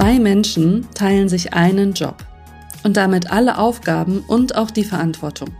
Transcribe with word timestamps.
Zwei 0.00 0.18
Menschen 0.18 0.88
teilen 0.94 1.28
sich 1.28 1.52
einen 1.52 1.92
Job 1.92 2.24
und 2.84 2.96
damit 2.96 3.30
alle 3.30 3.58
Aufgaben 3.58 4.20
und 4.26 4.56
auch 4.56 4.70
die 4.70 4.84
Verantwortung. 4.84 5.50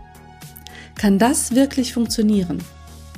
Kann 0.95 1.19
das 1.19 1.53
wirklich 1.53 1.93
funktionieren? 1.93 2.57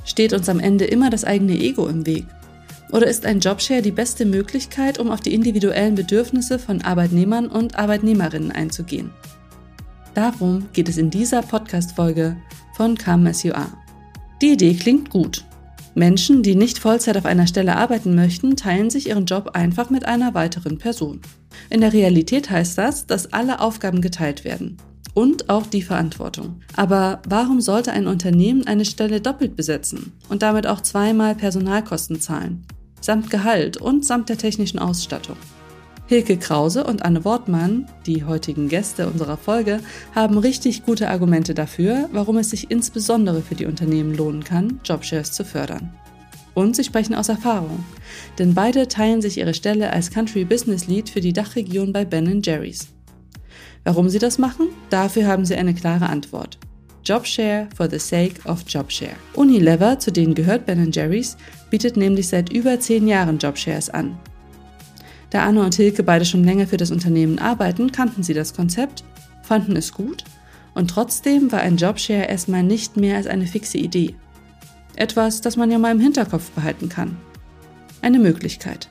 Steht 0.04 0.34
uns 0.34 0.50
am 0.50 0.60
Ende 0.60 0.84
immer 0.84 1.10
das 1.10 1.24
eigene 1.24 1.54
Ego 1.54 1.88
im 1.88 2.06
Weg? 2.06 2.26
Oder 2.92 3.08
ist 3.08 3.26
ein 3.26 3.40
Jobshare 3.40 3.82
die 3.82 3.94
beste 3.94 4.26
Möglichkeit, 4.26 5.00
um 5.00 5.10
auf 5.10 5.22
die 5.22 5.34
individuellen 5.34 5.96
Bedürfnisse 5.96 6.60
von 6.60 6.82
Arbeitnehmern 6.82 7.48
und 7.48 7.80
Arbeitnehmerinnen 7.80 8.52
einzugehen? 8.52 9.10
Darum 10.16 10.66
geht 10.74 10.90
es 10.90 10.98
in 10.98 11.10
dieser 11.10 11.42
Podcast-Folge 11.42 12.36
von 12.76 12.98
Come 12.98 13.30
As 13.30 13.44
You 13.44 13.54
Are. 13.54 13.72
Die 14.42 14.52
Idee 14.52 14.74
klingt 14.74 15.10
gut. 15.10 15.46
Menschen, 15.96 16.42
die 16.42 16.56
nicht 16.56 16.80
Vollzeit 16.80 17.18
auf 17.18 17.26
einer 17.26 17.48
Stelle 17.48 17.76
arbeiten 17.76 18.16
möchten, 18.16 18.56
teilen 18.56 18.90
sich 18.90 19.10
ihren 19.10 19.26
Job 19.26 19.52
einfach 19.54 19.90
mit 19.90 20.06
einer 20.06 20.34
weiteren 20.34 20.78
Person. 20.78 21.22
In 21.70 21.82
der 21.82 21.94
Realität 21.94 22.50
heißt 22.50 22.78
das, 22.78 23.06
dass 23.06 23.32
alle 23.32 23.60
Aufgaben 23.60 24.02
geteilt 24.02 24.44
werden. 24.44 24.78
Und 25.14 25.50
auch 25.50 25.68
die 25.68 25.84
Verantwortung. 25.84 26.62
Aber 26.76 27.22
warum 27.28 27.62
sollte 27.62 27.92
ein 27.92 28.08
Unternehmen 28.08 28.66
eine 28.66 28.86
Stelle 28.86 29.22
doppelt 29.22 29.56
besetzen 29.56 30.14
und 30.30 30.42
damit 30.42 30.66
auch 30.66 30.82
zweimal 30.82 31.36
Personalkosten 31.36 32.20
zahlen? 32.20 32.66
Samt 33.00 33.30
Gehalt 33.30 33.78
und 33.78 34.06
samt 34.06 34.30
der 34.30 34.40
technischen 34.40 34.80
Ausstattung. 34.80 35.38
Hilke 36.14 36.38
Krause 36.38 36.84
und 36.84 37.04
Anne 37.04 37.26
Wortmann, 37.26 37.88
die 38.06 38.24
heutigen 38.24 38.70
Gäste 38.70 39.10
unserer 39.10 39.36
Folge, 39.36 39.80
haben 40.14 40.38
richtig 40.38 40.86
gute 40.86 41.10
Argumente 41.10 41.56
dafür, 41.56 42.08
warum 42.12 42.38
es 42.38 42.52
sich 42.52 42.70
insbesondere 42.70 43.42
für 43.42 43.56
die 43.56 43.66
Unternehmen 43.66 44.16
lohnen 44.16 44.44
kann, 44.44 44.80
Jobshares 44.86 45.32
zu 45.32 45.44
fördern. 45.44 45.92
Und 46.54 46.76
sie 46.76 46.84
sprechen 46.84 47.16
aus 47.16 47.30
Erfahrung, 47.30 47.84
denn 48.38 48.54
beide 48.54 48.88
teilen 48.88 49.24
sich 49.24 49.40
ihre 49.40 49.56
Stelle 49.56 49.92
als 49.92 50.12
Country 50.12 50.46
Business 50.46 50.86
Lead 50.86 51.10
für 51.10 51.20
die 51.20 51.34
Dachregion 51.34 51.92
bei 51.92 52.06
Ben 52.06 52.44
Jerry's. 52.44 52.90
Warum 53.84 54.08
sie 54.08 54.20
das 54.20 54.38
machen? 54.38 54.68
Dafür 54.92 55.26
haben 55.26 55.46
sie 55.46 55.56
eine 55.56 55.74
klare 55.74 56.10
Antwort. 56.10 56.60
Jobshare 57.04 57.70
for 57.76 57.90
the 57.90 57.98
sake 57.98 58.36
of 58.48 58.64
Jobshare. 58.68 59.16
Unilever, 59.34 59.98
zu 59.98 60.12
denen 60.12 60.36
gehört 60.36 60.68
Ben 60.68 60.92
Jerry's, 60.92 61.38
bietet 61.72 61.98
nämlich 61.98 62.28
seit 62.28 62.54
über 62.54 62.80
zehn 62.80 63.08
Jahren 63.08 63.40
Jobshares 63.40 63.90
an. 63.90 64.16
Da 65.34 65.48
Anne 65.48 65.64
und 65.64 65.74
Hilke 65.74 66.04
beide 66.04 66.26
schon 66.26 66.44
länger 66.44 66.68
für 66.68 66.78
das 66.78 66.92
Unternehmen 66.92 67.40
arbeiten, 67.40 67.92
kannten 67.92 68.22
sie 68.22 68.36
das 68.36 68.54
Konzept, 68.54 69.04
fanden 69.42 69.76
es 69.76 69.92
gut 69.92 70.24
und 70.76 70.92
trotzdem 70.92 71.52
war 71.52 71.60
ein 71.60 71.78
Jobshare 71.78 72.28
erstmal 72.28 72.62
nicht 72.62 72.98
mehr 72.98 73.18
als 73.18 73.26
eine 73.26 73.48
fixe 73.48 73.80
Idee. 73.80 74.16
Etwas, 74.96 75.42
das 75.42 75.58
man 75.58 75.72
ja 75.72 75.80
mal 75.80 75.92
im 75.92 76.00
Hinterkopf 76.00 76.52
behalten 76.52 76.88
kann. 76.88 77.18
Eine 78.04 78.20
Möglichkeit. 78.20 78.90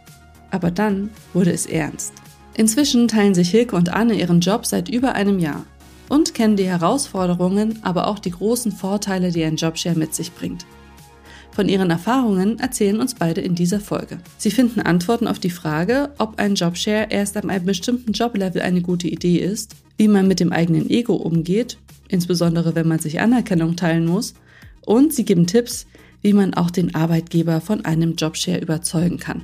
Aber 0.51 0.73
dann 0.73 1.11
wurde 1.33 1.53
es 1.53 1.65
ernst. 1.67 2.13
Inzwischen 2.55 3.07
teilen 3.07 3.35
sich 3.35 3.51
Hilke 3.51 3.77
und 3.77 3.91
Anne 3.95 4.15
ihren 4.15 4.41
Job 4.41 4.67
seit 4.67 4.89
über 4.89 5.15
einem 5.15 5.39
Jahr 5.39 5.65
und 6.09 6.35
kennen 6.35 6.57
die 6.57 6.67
Herausforderungen, 6.67 7.79
aber 7.83 8.09
auch 8.09 8.19
die 8.19 8.33
großen 8.33 8.73
Vorteile, 8.73 9.31
die 9.31 9.45
ein 9.45 9.55
Jobshare 9.55 9.97
mit 9.97 10.13
sich 10.13 10.35
bringt. 10.35 10.67
Von 11.53 11.69
ihren 11.69 11.91
Erfahrungen 11.91 12.59
erzählen 12.59 12.99
uns 12.99 13.15
beide 13.15 13.43
in 13.43 13.55
dieser 13.55 13.79
Folge. 13.79 14.19
Sie 14.39 14.51
finden 14.51 14.81
Antworten 14.81 15.29
auf 15.29 15.39
die 15.39 15.51
Frage, 15.51 16.11
ob 16.17 16.39
ein 16.39 16.55
Jobshare 16.55 17.09
erst 17.11 17.37
ab 17.37 17.45
einem 17.45 17.67
bestimmten 17.67 18.13
Joblevel 18.13 18.63
eine 18.63 18.81
gute 18.81 19.07
Idee 19.07 19.37
ist, 19.37 19.77
wie 19.99 20.09
man 20.09 20.27
mit 20.27 20.41
dem 20.41 20.51
eigenen 20.51 20.89
Ego 20.89 21.15
umgeht, 21.15 21.77
insbesondere 22.09 22.75
wenn 22.75 22.89
man 22.89 23.01
sich 23.01 23.21
Anerkennung 23.21 23.77
teilen 23.77 24.07
muss, 24.07 24.33
und 24.87 25.13
sie 25.13 25.27
geben 25.27 25.47
Tipps, 25.47 25.87
wie 26.23 26.33
man 26.33 26.55
auch 26.55 26.71
den 26.71 26.95
Arbeitgeber 26.95 27.61
von 27.61 27.85
einem 27.85 28.15
Jobshare 28.15 28.59
überzeugen 28.59 29.19
kann. 29.19 29.43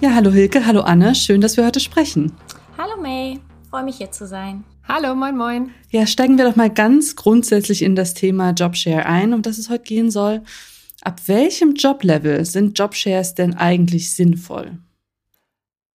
Ja, 0.00 0.14
hallo 0.14 0.30
Hilke, 0.30 0.66
hallo 0.66 0.82
Anne, 0.82 1.16
schön, 1.16 1.40
dass 1.40 1.56
wir 1.56 1.66
heute 1.66 1.80
sprechen. 1.80 2.32
Hallo 2.78 3.00
May, 3.02 3.40
freue 3.70 3.84
mich 3.84 3.96
hier 3.96 4.12
zu 4.12 4.26
sein. 4.26 4.64
Hallo, 4.86 5.14
moin, 5.14 5.34
moin. 5.34 5.70
Ja, 5.90 6.06
steigen 6.06 6.36
wir 6.36 6.44
doch 6.44 6.56
mal 6.56 6.68
ganz 6.68 7.16
grundsätzlich 7.16 7.80
in 7.80 7.96
das 7.96 8.12
Thema 8.12 8.50
Jobshare 8.50 9.06
ein, 9.06 9.32
um 9.32 9.40
das 9.40 9.56
es 9.56 9.70
heute 9.70 9.84
gehen 9.84 10.10
soll. 10.10 10.42
Ab 11.00 11.22
welchem 11.26 11.74
Joblevel 11.74 12.44
sind 12.44 12.78
Jobshares 12.78 13.34
denn 13.34 13.54
eigentlich 13.54 14.14
sinnvoll? 14.14 14.78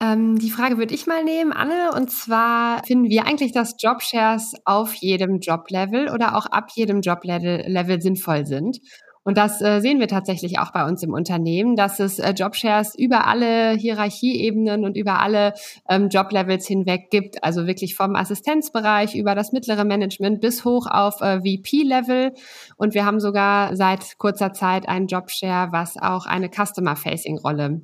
Ähm, 0.01 0.39
die 0.39 0.49
Frage 0.49 0.79
würde 0.79 0.95
ich 0.95 1.05
mal 1.05 1.23
nehmen, 1.23 1.51
Anne. 1.51 1.91
Und 1.95 2.09
zwar 2.09 2.83
finden 2.83 3.09
wir 3.09 3.27
eigentlich, 3.27 3.51
dass 3.51 3.75
Jobshares 3.79 4.53
auf 4.65 4.95
jedem 4.95 5.39
Joblevel 5.39 6.09
oder 6.09 6.35
auch 6.35 6.47
ab 6.47 6.71
jedem 6.73 7.01
Joblevel 7.01 7.65
Level 7.67 8.01
sinnvoll 8.01 8.47
sind. 8.47 8.79
Und 9.23 9.37
das 9.37 9.61
äh, 9.61 9.79
sehen 9.81 9.99
wir 9.99 10.07
tatsächlich 10.07 10.59
auch 10.59 10.71
bei 10.71 10.85
uns 10.85 11.03
im 11.03 11.13
Unternehmen, 11.13 11.75
dass 11.75 11.99
es 11.99 12.19
äh, 12.19 12.31
Jobshares 12.31 12.95
über 12.95 13.27
alle 13.27 13.73
Hierarchieebenen 13.73 14.85
und 14.85 14.95
über 14.95 15.19
alle 15.19 15.53
ähm, 15.89 16.09
Joblevels 16.09 16.65
hinweg 16.65 17.09
gibt. 17.11 17.43
Also 17.43 17.67
wirklich 17.67 17.95
vom 17.95 18.15
Assistenzbereich 18.15 19.15
über 19.15 19.35
das 19.35 19.51
mittlere 19.51 19.83
Management 19.83 20.41
bis 20.41 20.63
hoch 20.63 20.87
auf 20.87 21.21
äh, 21.21 21.39
VP-Level. 21.39 22.33
Und 22.77 22.93
wir 22.93 23.05
haben 23.05 23.19
sogar 23.19 23.75
seit 23.75 24.17
kurzer 24.17 24.53
Zeit 24.53 24.87
einen 24.87 25.07
Jobshare, 25.07 25.71
was 25.71 25.97
auch 25.97 26.25
eine 26.25 26.49
Customer-Facing-Rolle 26.49 27.81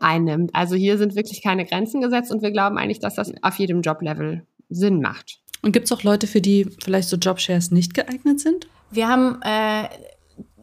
einnimmt. 0.00 0.50
Also 0.52 0.76
hier 0.76 0.98
sind 0.98 1.16
wirklich 1.16 1.42
keine 1.42 1.64
Grenzen 1.64 2.00
gesetzt 2.00 2.30
und 2.30 2.42
wir 2.42 2.50
glauben 2.50 2.78
eigentlich, 2.78 3.00
dass 3.00 3.14
das 3.14 3.32
auf 3.42 3.58
jedem 3.58 3.80
Joblevel 3.80 4.46
Sinn 4.68 5.00
macht. 5.00 5.40
Und 5.62 5.72
gibt 5.72 5.86
es 5.86 5.92
auch 5.92 6.02
Leute, 6.02 6.26
für 6.26 6.40
die 6.40 6.66
vielleicht 6.82 7.08
so 7.08 7.16
Jobshares 7.16 7.70
nicht 7.70 7.94
geeignet 7.94 8.40
sind? 8.40 8.68
Wir 8.90 9.08
haben 9.08 9.40
äh, 9.42 9.88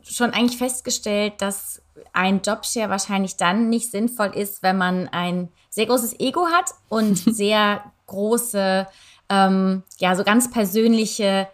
schon 0.07 0.31
eigentlich 0.31 0.57
festgestellt, 0.57 1.33
dass 1.39 1.81
ein 2.13 2.41
Jobshare 2.41 2.89
wahrscheinlich 2.89 3.37
dann 3.37 3.69
nicht 3.69 3.91
sinnvoll 3.91 4.31
ist, 4.35 4.63
wenn 4.63 4.77
man 4.77 5.07
ein 5.09 5.49
sehr 5.69 5.85
großes 5.85 6.19
Ego 6.19 6.47
hat 6.47 6.71
und 6.89 7.15
sehr 7.35 7.83
große, 8.07 8.87
ähm, 9.29 9.83
ja, 9.97 10.15
so 10.15 10.23
ganz 10.23 10.51
persönliche 10.51 11.47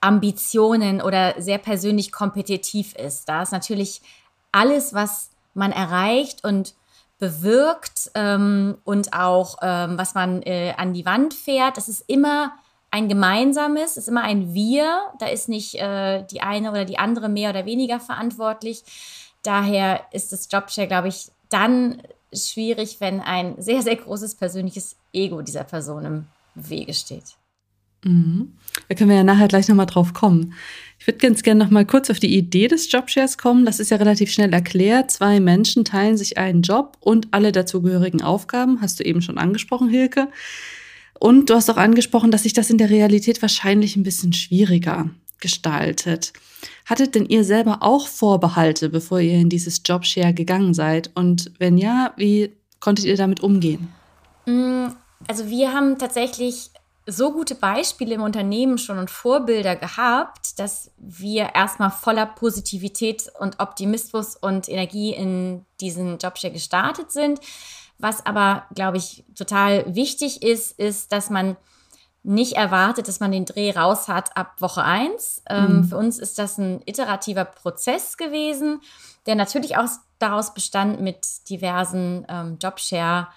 Ambitionen 0.00 1.00
oder 1.00 1.40
sehr 1.40 1.58
persönlich 1.58 2.12
kompetitiv 2.12 2.94
ist. 2.94 3.28
Da 3.28 3.42
ist 3.42 3.52
natürlich 3.52 4.02
alles, 4.50 4.94
was 4.94 5.30
man 5.54 5.72
erreicht 5.72 6.44
und 6.44 6.74
bewirkt 7.18 8.10
ähm, 8.14 8.78
und 8.84 9.12
auch 9.12 9.58
ähm, 9.62 9.96
was 9.96 10.14
man 10.14 10.42
äh, 10.42 10.74
an 10.76 10.92
die 10.92 11.06
Wand 11.06 11.34
fährt, 11.34 11.76
das 11.76 11.88
ist 11.88 12.04
immer 12.08 12.52
ein 12.92 13.08
gemeinsames, 13.08 13.96
ist 13.96 14.08
immer 14.08 14.22
ein 14.22 14.54
Wir. 14.54 15.00
Da 15.18 15.26
ist 15.26 15.48
nicht 15.48 15.74
äh, 15.74 16.24
die 16.30 16.42
eine 16.42 16.70
oder 16.70 16.84
die 16.84 16.98
andere 16.98 17.28
mehr 17.28 17.50
oder 17.50 17.64
weniger 17.64 17.98
verantwortlich. 17.98 18.84
Daher 19.42 20.02
ist 20.12 20.30
das 20.30 20.48
Jobshare, 20.52 20.86
glaube 20.86 21.08
ich, 21.08 21.32
dann 21.48 22.02
schwierig, 22.32 23.00
wenn 23.00 23.20
ein 23.20 23.60
sehr, 23.60 23.82
sehr 23.82 23.96
großes 23.96 24.34
persönliches 24.34 24.96
Ego 25.12 25.40
dieser 25.40 25.64
Person 25.64 26.04
im 26.04 26.26
Wege 26.54 26.92
steht. 26.92 27.34
Mhm. 28.04 28.52
Da 28.88 28.94
können 28.94 29.08
wir 29.08 29.16
ja 29.16 29.24
nachher 29.24 29.48
gleich 29.48 29.68
nochmal 29.68 29.86
drauf 29.86 30.12
kommen. 30.12 30.52
Ich 30.98 31.06
würde 31.06 31.18
ganz 31.18 31.42
gerne 31.42 31.64
nochmal 31.64 31.86
kurz 31.86 32.10
auf 32.10 32.20
die 32.20 32.36
Idee 32.36 32.68
des 32.68 32.92
Jobshares 32.92 33.38
kommen. 33.38 33.64
Das 33.64 33.80
ist 33.80 33.90
ja 33.90 33.96
relativ 33.96 34.30
schnell 34.30 34.52
erklärt. 34.52 35.10
Zwei 35.10 35.40
Menschen 35.40 35.84
teilen 35.84 36.18
sich 36.18 36.36
einen 36.36 36.62
Job 36.62 36.98
und 37.00 37.28
alle 37.30 37.52
dazugehörigen 37.52 38.22
Aufgaben. 38.22 38.82
Hast 38.82 39.00
du 39.00 39.04
eben 39.04 39.22
schon 39.22 39.38
angesprochen, 39.38 39.88
Hilke. 39.88 40.28
Und 41.22 41.50
du 41.50 41.54
hast 41.54 41.70
auch 41.70 41.76
angesprochen, 41.76 42.32
dass 42.32 42.42
sich 42.42 42.52
das 42.52 42.68
in 42.68 42.78
der 42.78 42.90
Realität 42.90 43.42
wahrscheinlich 43.42 43.94
ein 43.94 44.02
bisschen 44.02 44.32
schwieriger 44.32 45.08
gestaltet. 45.38 46.32
Hattet 46.84 47.14
denn 47.14 47.26
ihr 47.26 47.44
selber 47.44 47.78
auch 47.82 48.08
Vorbehalte, 48.08 48.88
bevor 48.88 49.20
ihr 49.20 49.38
in 49.38 49.48
dieses 49.48 49.82
Jobshare 49.84 50.34
gegangen 50.34 50.74
seid? 50.74 51.12
Und 51.14 51.52
wenn 51.60 51.78
ja, 51.78 52.12
wie 52.16 52.50
konntet 52.80 53.04
ihr 53.04 53.16
damit 53.16 53.38
umgehen? 53.38 53.92
Mm, 54.46 54.86
also 55.28 55.48
wir 55.48 55.72
haben 55.72 55.96
tatsächlich 55.96 56.70
so 57.06 57.32
gute 57.32 57.54
Beispiele 57.54 58.16
im 58.16 58.22
Unternehmen 58.22 58.76
schon 58.76 58.98
und 58.98 59.08
Vorbilder 59.08 59.76
gehabt, 59.76 60.58
dass 60.58 60.90
wir 60.96 61.54
erstmal 61.54 61.92
voller 61.92 62.26
Positivität 62.26 63.30
und 63.38 63.60
Optimismus 63.60 64.34
und 64.34 64.68
Energie 64.68 65.12
in 65.12 65.64
diesen 65.80 66.18
Jobshare 66.18 66.52
gestartet 66.52 67.12
sind. 67.12 67.38
Was 67.98 68.24
aber, 68.26 68.64
glaube 68.74 68.96
ich, 68.96 69.24
total 69.34 69.94
wichtig 69.94 70.42
ist, 70.42 70.78
ist, 70.78 71.12
dass 71.12 71.30
man 71.30 71.56
nicht 72.24 72.52
erwartet, 72.54 73.08
dass 73.08 73.20
man 73.20 73.32
den 73.32 73.44
Dreh 73.44 73.72
raus 73.72 74.08
hat 74.08 74.36
ab 74.36 74.60
Woche 74.60 74.84
1. 74.84 75.42
Ähm, 75.48 75.76
mhm. 75.76 75.84
Für 75.84 75.96
uns 75.96 76.18
ist 76.18 76.38
das 76.38 76.58
ein 76.58 76.80
iterativer 76.86 77.44
Prozess 77.44 78.16
gewesen, 78.16 78.80
der 79.26 79.34
natürlich 79.34 79.76
auch 79.76 79.88
daraus 80.18 80.54
bestand, 80.54 81.00
mit 81.00 81.26
diversen 81.48 82.24
ähm, 82.28 82.58
Jobshare- 82.60 83.28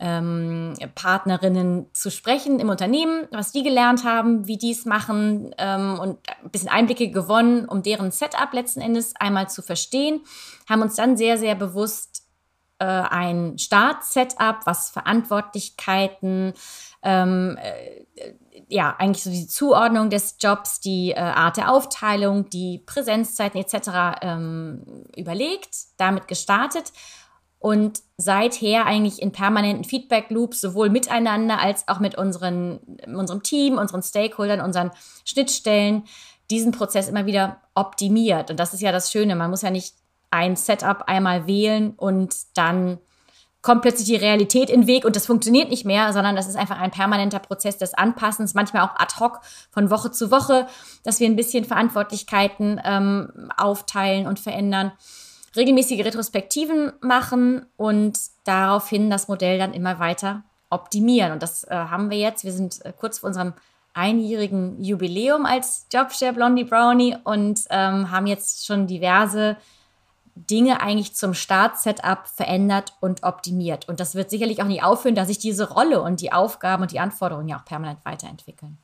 ähm, 0.00 0.74
Partnerinnen 0.94 1.86
zu 1.92 2.10
sprechen 2.10 2.60
im 2.60 2.68
Unternehmen, 2.68 3.26
was 3.32 3.52
die 3.52 3.62
gelernt 3.62 4.04
haben, 4.04 4.46
wie 4.46 4.56
die 4.56 4.70
es 4.70 4.84
machen 4.84 5.54
ähm, 5.58 5.98
und 5.98 6.18
ein 6.42 6.50
bisschen 6.50 6.68
Einblicke 6.68 7.10
gewonnen, 7.10 7.64
um 7.64 7.82
deren 7.82 8.12
Setup 8.12 8.52
letzten 8.52 8.80
Endes 8.80 9.16
einmal 9.16 9.50
zu 9.50 9.60
verstehen, 9.60 10.20
haben 10.68 10.82
uns 10.82 10.94
dann 10.94 11.16
sehr, 11.16 11.36
sehr 11.36 11.56
bewusst 11.56 12.27
äh, 12.78 12.84
ein 12.84 13.58
Start-Setup, 13.58 14.60
was 14.64 14.90
Verantwortlichkeiten, 14.90 16.54
ähm, 17.02 17.58
äh, 17.60 18.32
ja, 18.68 18.94
eigentlich 18.98 19.22
so 19.24 19.30
die 19.30 19.46
Zuordnung 19.46 20.10
des 20.10 20.36
Jobs, 20.40 20.80
die 20.80 21.12
äh, 21.12 21.18
Art 21.18 21.56
der 21.56 21.72
Aufteilung, 21.72 22.50
die 22.50 22.82
Präsenzzeiten 22.84 23.60
etc. 23.60 24.20
Ähm, 24.22 25.04
überlegt, 25.16 25.70
damit 25.96 26.28
gestartet 26.28 26.92
und 27.58 28.00
seither 28.16 28.86
eigentlich 28.86 29.20
in 29.20 29.32
permanenten 29.32 29.84
Feedback-Loops, 29.84 30.60
sowohl 30.60 30.90
miteinander 30.90 31.58
als 31.60 31.88
auch 31.88 31.98
mit 31.98 32.16
unseren, 32.16 32.78
unserem 33.06 33.42
Team, 33.42 33.78
unseren 33.78 34.02
Stakeholdern, 34.02 34.60
unseren 34.60 34.90
Schnittstellen, 35.24 36.04
diesen 36.50 36.72
Prozess 36.72 37.08
immer 37.08 37.26
wieder 37.26 37.60
optimiert. 37.74 38.50
Und 38.50 38.60
das 38.60 38.74
ist 38.74 38.80
ja 38.80 38.92
das 38.92 39.10
Schöne. 39.10 39.34
Man 39.34 39.50
muss 39.50 39.62
ja 39.62 39.70
nicht 39.70 39.94
ein 40.30 40.56
Setup 40.56 41.04
einmal 41.06 41.46
wählen 41.46 41.94
und 41.96 42.34
dann 42.54 42.98
kommt 43.62 43.82
plötzlich 43.82 44.06
die 44.06 44.16
Realität 44.16 44.70
in 44.70 44.82
den 44.82 44.86
Weg 44.86 45.04
und 45.04 45.16
das 45.16 45.26
funktioniert 45.26 45.68
nicht 45.68 45.84
mehr, 45.84 46.12
sondern 46.12 46.36
das 46.36 46.48
ist 46.48 46.56
einfach 46.56 46.78
ein 46.78 46.90
permanenter 46.90 47.38
Prozess 47.38 47.76
des 47.76 47.94
Anpassens, 47.94 48.54
manchmal 48.54 48.82
auch 48.82 48.94
ad 48.98 49.14
hoc 49.18 49.40
von 49.70 49.90
Woche 49.90 50.10
zu 50.10 50.30
Woche, 50.30 50.66
dass 51.02 51.20
wir 51.20 51.28
ein 51.28 51.36
bisschen 51.36 51.64
Verantwortlichkeiten 51.64 52.80
ähm, 52.84 53.50
aufteilen 53.56 54.26
und 54.26 54.38
verändern 54.38 54.92
regelmäßige 55.56 56.04
Retrospektiven 56.04 56.92
machen 57.00 57.66
und 57.76 58.18
daraufhin 58.44 59.10
das 59.10 59.28
Modell 59.28 59.58
dann 59.58 59.74
immer 59.74 59.98
weiter 59.98 60.44
optimieren. 60.70 61.32
Und 61.32 61.42
das 61.42 61.64
äh, 61.64 61.74
haben 61.74 62.10
wir 62.10 62.18
jetzt. 62.18 62.44
Wir 62.44 62.52
sind 62.52 62.84
äh, 62.84 62.92
kurz 62.98 63.20
vor 63.20 63.28
unserem 63.28 63.54
einjährigen 63.94 64.82
Jubiläum 64.82 65.46
als 65.46 65.86
Jobshare 65.92 66.32
Blondie 66.32 66.64
Brownie 66.64 67.16
und 67.24 67.62
ähm, 67.70 68.10
haben 68.10 68.26
jetzt 68.26 68.66
schon 68.66 68.86
diverse 68.86 69.56
Dinge 70.46 70.80
eigentlich 70.80 71.14
zum 71.14 71.34
Start-Setup 71.34 72.26
verändert 72.26 72.92
und 73.00 73.22
optimiert. 73.22 73.88
Und 73.88 74.00
das 74.00 74.14
wird 74.14 74.30
sicherlich 74.30 74.62
auch 74.62 74.66
nicht 74.66 74.82
aufhören, 74.82 75.14
dass 75.14 75.28
sich 75.28 75.38
diese 75.38 75.70
Rolle 75.70 76.02
und 76.02 76.20
die 76.20 76.32
Aufgaben 76.32 76.82
und 76.82 76.92
die 76.92 77.00
Anforderungen 77.00 77.48
ja 77.48 77.58
auch 77.58 77.64
permanent 77.64 78.04
weiterentwickeln. 78.04 78.78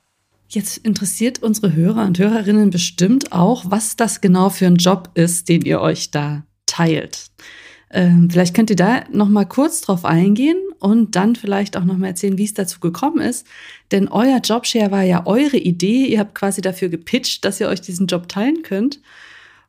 Jetzt 0.47 0.77
interessiert 0.77 1.41
unsere 1.41 1.73
Hörer 1.73 2.03
und 2.03 2.19
Hörerinnen 2.19 2.69
bestimmt 2.69 3.31
auch, 3.31 3.65
was 3.67 3.95
das 3.95 4.21
genau 4.21 4.49
für 4.49 4.67
ein 4.67 4.75
Job 4.75 5.09
ist, 5.15 5.49
den 5.49 5.63
ihr 5.63 5.81
euch 5.81 6.11
da 6.11 6.43
teilt. 6.65 7.31
Ähm, 7.91 8.29
vielleicht 8.29 8.55
könnt 8.55 8.69
ihr 8.69 8.75
da 8.75 9.03
noch 9.11 9.29
mal 9.29 9.45
kurz 9.45 9.81
drauf 9.81 10.05
eingehen 10.05 10.57
und 10.79 11.15
dann 11.15 11.35
vielleicht 11.35 11.77
auch 11.77 11.83
noch 11.83 11.97
mal 11.97 12.07
erzählen, 12.07 12.37
wie 12.37 12.43
es 12.43 12.53
dazu 12.53 12.79
gekommen 12.79 13.21
ist. 13.21 13.47
Denn 13.91 14.07
euer 14.07 14.39
Jobshare 14.39 14.91
war 14.91 15.03
ja 15.03 15.25
eure 15.25 15.57
Idee. 15.57 16.05
Ihr 16.05 16.19
habt 16.19 16.35
quasi 16.35 16.61
dafür 16.61 16.89
gepitcht, 16.89 17.45
dass 17.45 17.59
ihr 17.59 17.67
euch 17.67 17.81
diesen 17.81 18.07
Job 18.07 18.27
teilen 18.27 18.63
könnt. 18.63 18.99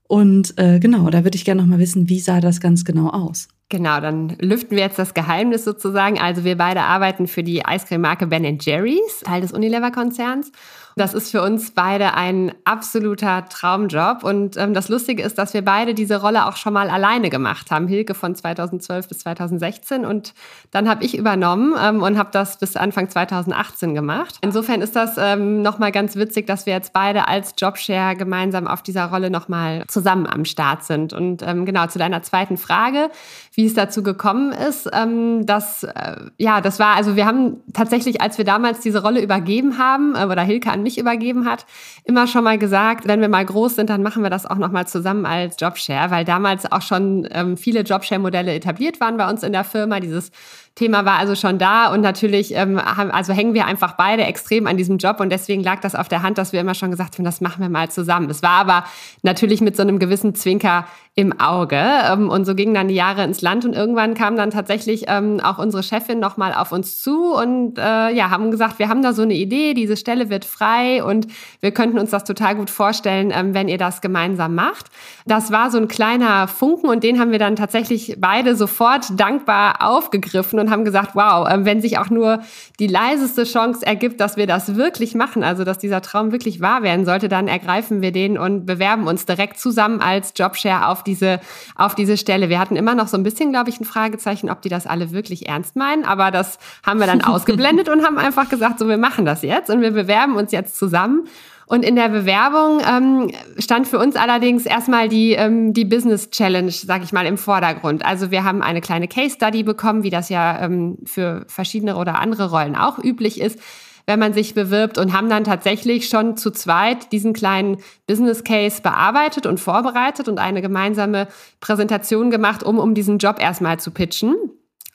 Und 0.09 0.55
äh, 0.59 0.79
genau, 0.79 1.11
da 1.11 1.25
würde 1.25 1.37
ich 1.37 1.45
gerne 1.45 1.63
noch 1.63 1.69
mal 1.69 1.79
wissen, 1.79 2.09
wie 2.09 2.21
sah 2.21 2.41
das 2.41 2.61
ganz 2.61 2.85
genau 2.85 3.09
aus? 3.11 3.49
Genau, 3.69 4.01
dann 4.01 4.37
lüften 4.41 4.77
wir 4.77 4.85
jetzt 4.85 4.99
das 4.99 5.13
Geheimnis 5.13 5.65
sozusagen. 5.65 6.21
Also 6.21 6.45
wir 6.45 6.57
beide 6.57 6.83
arbeiten 6.83 7.27
für 7.27 7.43
die 7.43 7.65
Eiscreme-Marke 7.65 8.29
Ben 8.29 8.59
Jerry's, 8.61 9.21
Teil 9.25 9.41
des 9.41 9.53
Unilever-Konzerns. 9.53 10.53
Das 10.99 11.13
ist 11.13 11.31
für 11.31 11.43
uns 11.43 11.73
beide 11.73 12.15
ein 12.15 12.53
absoluter 12.65 13.45
Traumjob. 13.51 14.25
Und 14.25 14.57
ähm, 14.57 14.73
das 14.73 14.89
Lustige 14.89 15.23
ist, 15.23 15.37
dass 15.37 15.53
wir 15.53 15.63
beide 15.63 15.93
diese 15.93 16.23
Rolle 16.23 16.47
auch 16.47 16.57
schon 16.57 16.73
mal 16.73 16.89
alleine 16.89 17.29
gemacht 17.29 17.71
haben. 17.71 17.87
Hilke 17.87 18.15
von 18.15 18.35
2012 18.35 19.07
bis 19.07 19.19
2016. 19.19 20.07
Und 20.07 20.33
dann 20.71 20.89
habe 20.89 21.05
ich 21.05 21.19
übernommen 21.19 21.75
ähm, 21.79 22.03
und 22.03 22.17
habe 22.17 22.31
das 22.33 22.59
bis 22.59 22.77
Anfang 22.77 23.11
2018 23.11 23.95
gemacht. 23.95 24.39
Insofern 24.41 24.81
ist 24.81 24.97
das 24.97 25.17
ähm, 25.19 25.61
nochmal 25.61 25.93
ganz 25.93 26.17
witzig, 26.17 26.47
dass 26.47 26.65
wir 26.65 26.73
jetzt 26.73 26.95
beide 26.95 27.29
als 27.29 27.53
Jobshare 27.59 28.17
gemeinsam 28.17 28.67
auf 28.67 28.81
dieser 28.81 29.05
Rolle 29.05 29.29
nochmal 29.29 29.85
zusammen 29.89 30.27
am 30.27 30.47
Start 30.47 30.83
sind. 30.85 31.13
Und 31.13 31.43
ähm, 31.43 31.67
genau 31.67 31.89
zu 31.89 31.99
deiner 31.99 32.23
zweiten 32.23 32.57
Frage, 32.57 33.11
wie 33.53 33.67
es 33.67 33.75
dazu 33.75 34.03
gekommen 34.03 34.53
ist. 34.53 34.89
Ähm, 34.95 35.45
das, 35.45 35.83
äh, 35.83 36.17
ja, 36.39 36.63
das 36.63 36.79
war, 36.79 36.97
also 36.97 37.17
wir 37.17 37.27
haben 37.27 37.59
tatsächlich, 37.75 38.23
als 38.23 38.39
wir 38.39 38.47
damals 38.47 38.81
diese 38.81 39.03
Rolle 39.03 39.21
übergeben 39.21 39.77
haben, 39.77 40.15
äh, 40.15 40.25
oder 40.25 40.41
Hilke 40.41 40.71
an 40.71 40.86
mich 40.87 40.99
übergeben 40.99 41.45
hat, 41.45 41.67
immer 42.05 42.27
schon 42.27 42.45
mal 42.45 42.59
gesagt, 42.59 43.09
wenn 43.09 43.21
wir 43.21 43.29
mal 43.29 43.45
groß 43.45 43.75
sind, 43.75 43.91
dann 43.91 44.03
machen 44.03 44.23
wir 44.23 44.31
das 44.31 44.47
auch 44.47 44.57
noch 44.57 44.71
mal 44.71 44.87
zusammen 44.87 45.27
als 45.27 45.57
Jobshare, 45.59 46.11
weil 46.13 46.25
damals 46.25 46.71
auch 46.71 46.83
schon 46.83 47.29
ähm, 47.33 47.57
viele 47.57 47.81
Jobshare-Modelle 47.81 48.55
etabliert 48.55 49.01
waren 49.01 49.17
bei 49.17 49.29
uns 49.29 49.43
in 49.43 49.53
der 49.53 49.65
Firma. 49.65 49.99
Dieses 49.99 50.31
Thema 50.77 51.07
war 51.07 51.19
also 51.19 51.35
schon 51.35 51.59
da 51.59 51.91
und 51.93 52.03
natürlich 52.03 52.55
ähm, 52.55 52.79
haben, 52.79 53.11
also 53.11 53.33
hängen 53.33 53.55
wir 53.55 53.65
einfach 53.65 53.95
beide 53.95 54.25
extrem 54.25 54.67
an 54.67 54.77
diesem 54.77 54.99
Job 54.99 55.21
und 55.21 55.31
deswegen 55.31 55.63
lag 55.63 55.81
das 55.81 55.95
auf 55.95 56.09
der 56.09 56.23
Hand, 56.23 56.37
dass 56.37 56.53
wir 56.53 56.61
immer 56.61 56.75
schon 56.75 56.91
gesagt 56.91 57.17
haben, 57.17 57.25
das 57.25 57.41
machen 57.41 57.63
wir 57.63 57.71
mal 57.71 57.91
zusammen. 57.91 58.29
Es 58.29 58.43
war 58.43 58.51
aber 58.51 58.85
natürlich 59.23 59.63
mit 59.63 59.75
so 59.75 59.81
einem 59.81 59.99
gewissen 59.99 60.35
Zwinker 60.35 60.87
im 61.19 61.41
Auge 61.41 61.83
ähm, 62.13 62.29
und 62.29 62.45
so 62.45 62.55
gingen 62.55 62.75
dann 62.75 62.89
die 62.89 62.95
Jahre 62.95 63.25
ins 63.25 63.41
Land 63.41 63.65
und 63.65 63.73
irgendwann 63.73 64.13
kam 64.13 64.37
dann 64.37 64.51
tatsächlich 64.51 65.07
ähm, 65.09 65.41
auch 65.41 65.57
unsere 65.57 65.83
Chefin 65.83 66.21
noch 66.21 66.37
mal 66.37 66.53
auf 66.53 66.73
uns 66.73 67.03
zu 67.03 67.33
und 67.35 67.79
äh, 67.79 68.13
ja 68.13 68.29
haben 68.29 68.51
gesagt, 68.51 68.79
wir 68.79 68.91
haben 68.91 69.01
da 69.01 69.15
so 69.15 69.23
eine 69.23 69.33
Idee, 69.33 69.73
diese 69.73 69.97
Stelle 69.97 70.29
wird 70.29 70.45
frei 70.45 71.03
und 71.03 71.27
wir 71.61 71.71
könnten 71.71 71.99
uns 71.99 72.11
das 72.11 72.25
total 72.25 72.55
gut 72.55 72.69
vorstellen, 72.69 73.33
ähm, 73.35 73.55
wenn 73.55 73.69
ihr 73.69 73.79
das 73.79 74.03
gemeinsam 74.03 74.55
macht. 74.55 74.89
Das 75.25 75.51
war 75.51 75.71
so 75.71 75.79
ein 75.79 75.89
kleiner 75.89 76.49
Funken 76.49 76.91
und 76.91 77.03
den 77.03 77.19
haben 77.19 77.33
wir 77.33 77.39
dann 77.39 77.57
tatsächlich 77.57 78.17
beide 78.19 78.55
sofort 78.55 79.19
dankbar 79.19 79.77
aufgegriffen 79.81 80.59
und 80.59 80.66
haben 80.71 80.85
gesagt, 80.85 81.15
wow, 81.15 81.47
ähm, 81.51 81.65
wenn 81.65 81.81
sich 81.81 81.99
auch 81.99 82.11
nur 82.11 82.41
die 82.79 82.87
leiseste 82.87 83.45
Chance 83.45 83.85
ergibt, 83.87 84.21
dass 84.21 84.37
wir 84.37 84.47
das 84.47 84.77
wirklich 84.77 85.15
machen, 85.15 85.43
also 85.43 85.65
dass 85.65 85.79
dieser 85.79 86.03
Traum 86.03 86.33
wirklich 86.33 86.61
wahr 86.61 86.83
werden 86.83 87.05
sollte, 87.05 87.29
dann 87.29 87.49
ergreifen 87.49 88.03
wir 88.03 88.13
den 88.13 88.39
und 88.39 88.67
bewerben 88.67 89.07
uns 89.07 89.27
direkt 89.27 89.59
zusammen 89.59 90.01
als 90.01 90.33
Jobshare 90.37 90.89
auf 90.89 91.05
diese, 91.05 91.41
auf 91.75 91.95
diese 91.95 92.17
Stelle. 92.17 92.49
Wir 92.49 92.59
hatten 92.59 92.77
immer 92.77 92.95
noch 92.95 93.09
so 93.09 93.17
ein 93.17 93.23
bisschen, 93.23 93.51
glaube 93.51 93.71
ich, 93.71 93.81
ein 93.81 93.85
Fragezeichen, 93.85 94.51
ob 94.51 94.63
die 94.63 94.69
das 94.69 94.87
alle 94.87 95.13
wirklich 95.13 95.49
ernst 95.49 95.77
meinen, 95.77 96.05
aber 96.05 96.31
das 96.31 96.59
haben 96.85 97.01
wir 97.01 97.07
dann 97.07 97.21
ausgeblendet 97.25 97.89
und 97.89 98.05
haben 98.05 98.19
einfach 98.19 98.49
gesagt, 98.49 98.79
so 98.79 98.89
wir 98.89 98.99
machen 98.99 99.25
das 99.25 99.43
jetzt 99.43 99.71
und 99.71 99.81
wir 99.81 99.93
bewerben 99.93 100.37
uns 100.37 100.53
jetzt 100.53 100.79
zusammen. 100.79 101.27
Und 101.67 101.85
in 101.85 101.97
der 101.97 102.09
Bewerbung 102.09 102.81
ähm, 102.89 103.33
stand 103.59 103.89
für 103.89 103.99
uns 103.99 104.15
allerdings 104.15 104.67
erstmal 104.67 105.09
die, 105.09 105.33
ähm, 105.33 105.73
die 105.73 105.85
Business 105.85 106.31
Challenge, 106.31 106.71
sage 106.71 107.03
ich 107.03 107.13
mal, 107.13 107.27
im 107.27 107.37
Vordergrund. 107.37 108.07
Also 108.07 108.31
wir 108.31 108.45
haben 108.45 108.63
eine 108.63 108.81
kleine 108.81 109.09
Case 109.09 109.35
Study 109.35 109.65
bekommen, 109.65 110.05
wie 110.05 110.11
das 110.11 110.29
ja 110.29 110.63
ähm, 110.63 110.99
für 111.05 111.45
verschiedene 111.49 111.97
oder 111.97 112.21
andere 112.21 112.51
Rollen 112.51 112.77
auch 112.77 113.03
üblich 113.03 113.41
ist 113.41 113.59
wenn 114.07 114.21
man 114.21 114.33
sich 114.33 114.55
bewirbt 114.55 114.99
und 114.99 115.13
haben 115.13 115.29
dann 115.29 115.45
tatsächlich 115.45 116.09
schon 116.09 116.37
zu 116.37 116.53
zweit 116.53 117.13
diesen 117.13 117.33
kleinen 117.33 117.79
Business 118.07 118.45
Case 118.45 118.81
bearbeitet 118.81 119.47
und 119.47 119.59
vorbereitet 119.59 120.29
und 120.29 120.39
eine 120.39 120.63
gemeinsame 120.63 121.27
Präsentation 121.61 122.31
gemacht, 122.31 122.63
um, 122.63 122.79
um 122.79 122.95
diesen 122.95 123.19
Job 123.19 123.41
erstmal 123.41 123.81
zu 123.81 123.91
pitchen. 123.91 124.37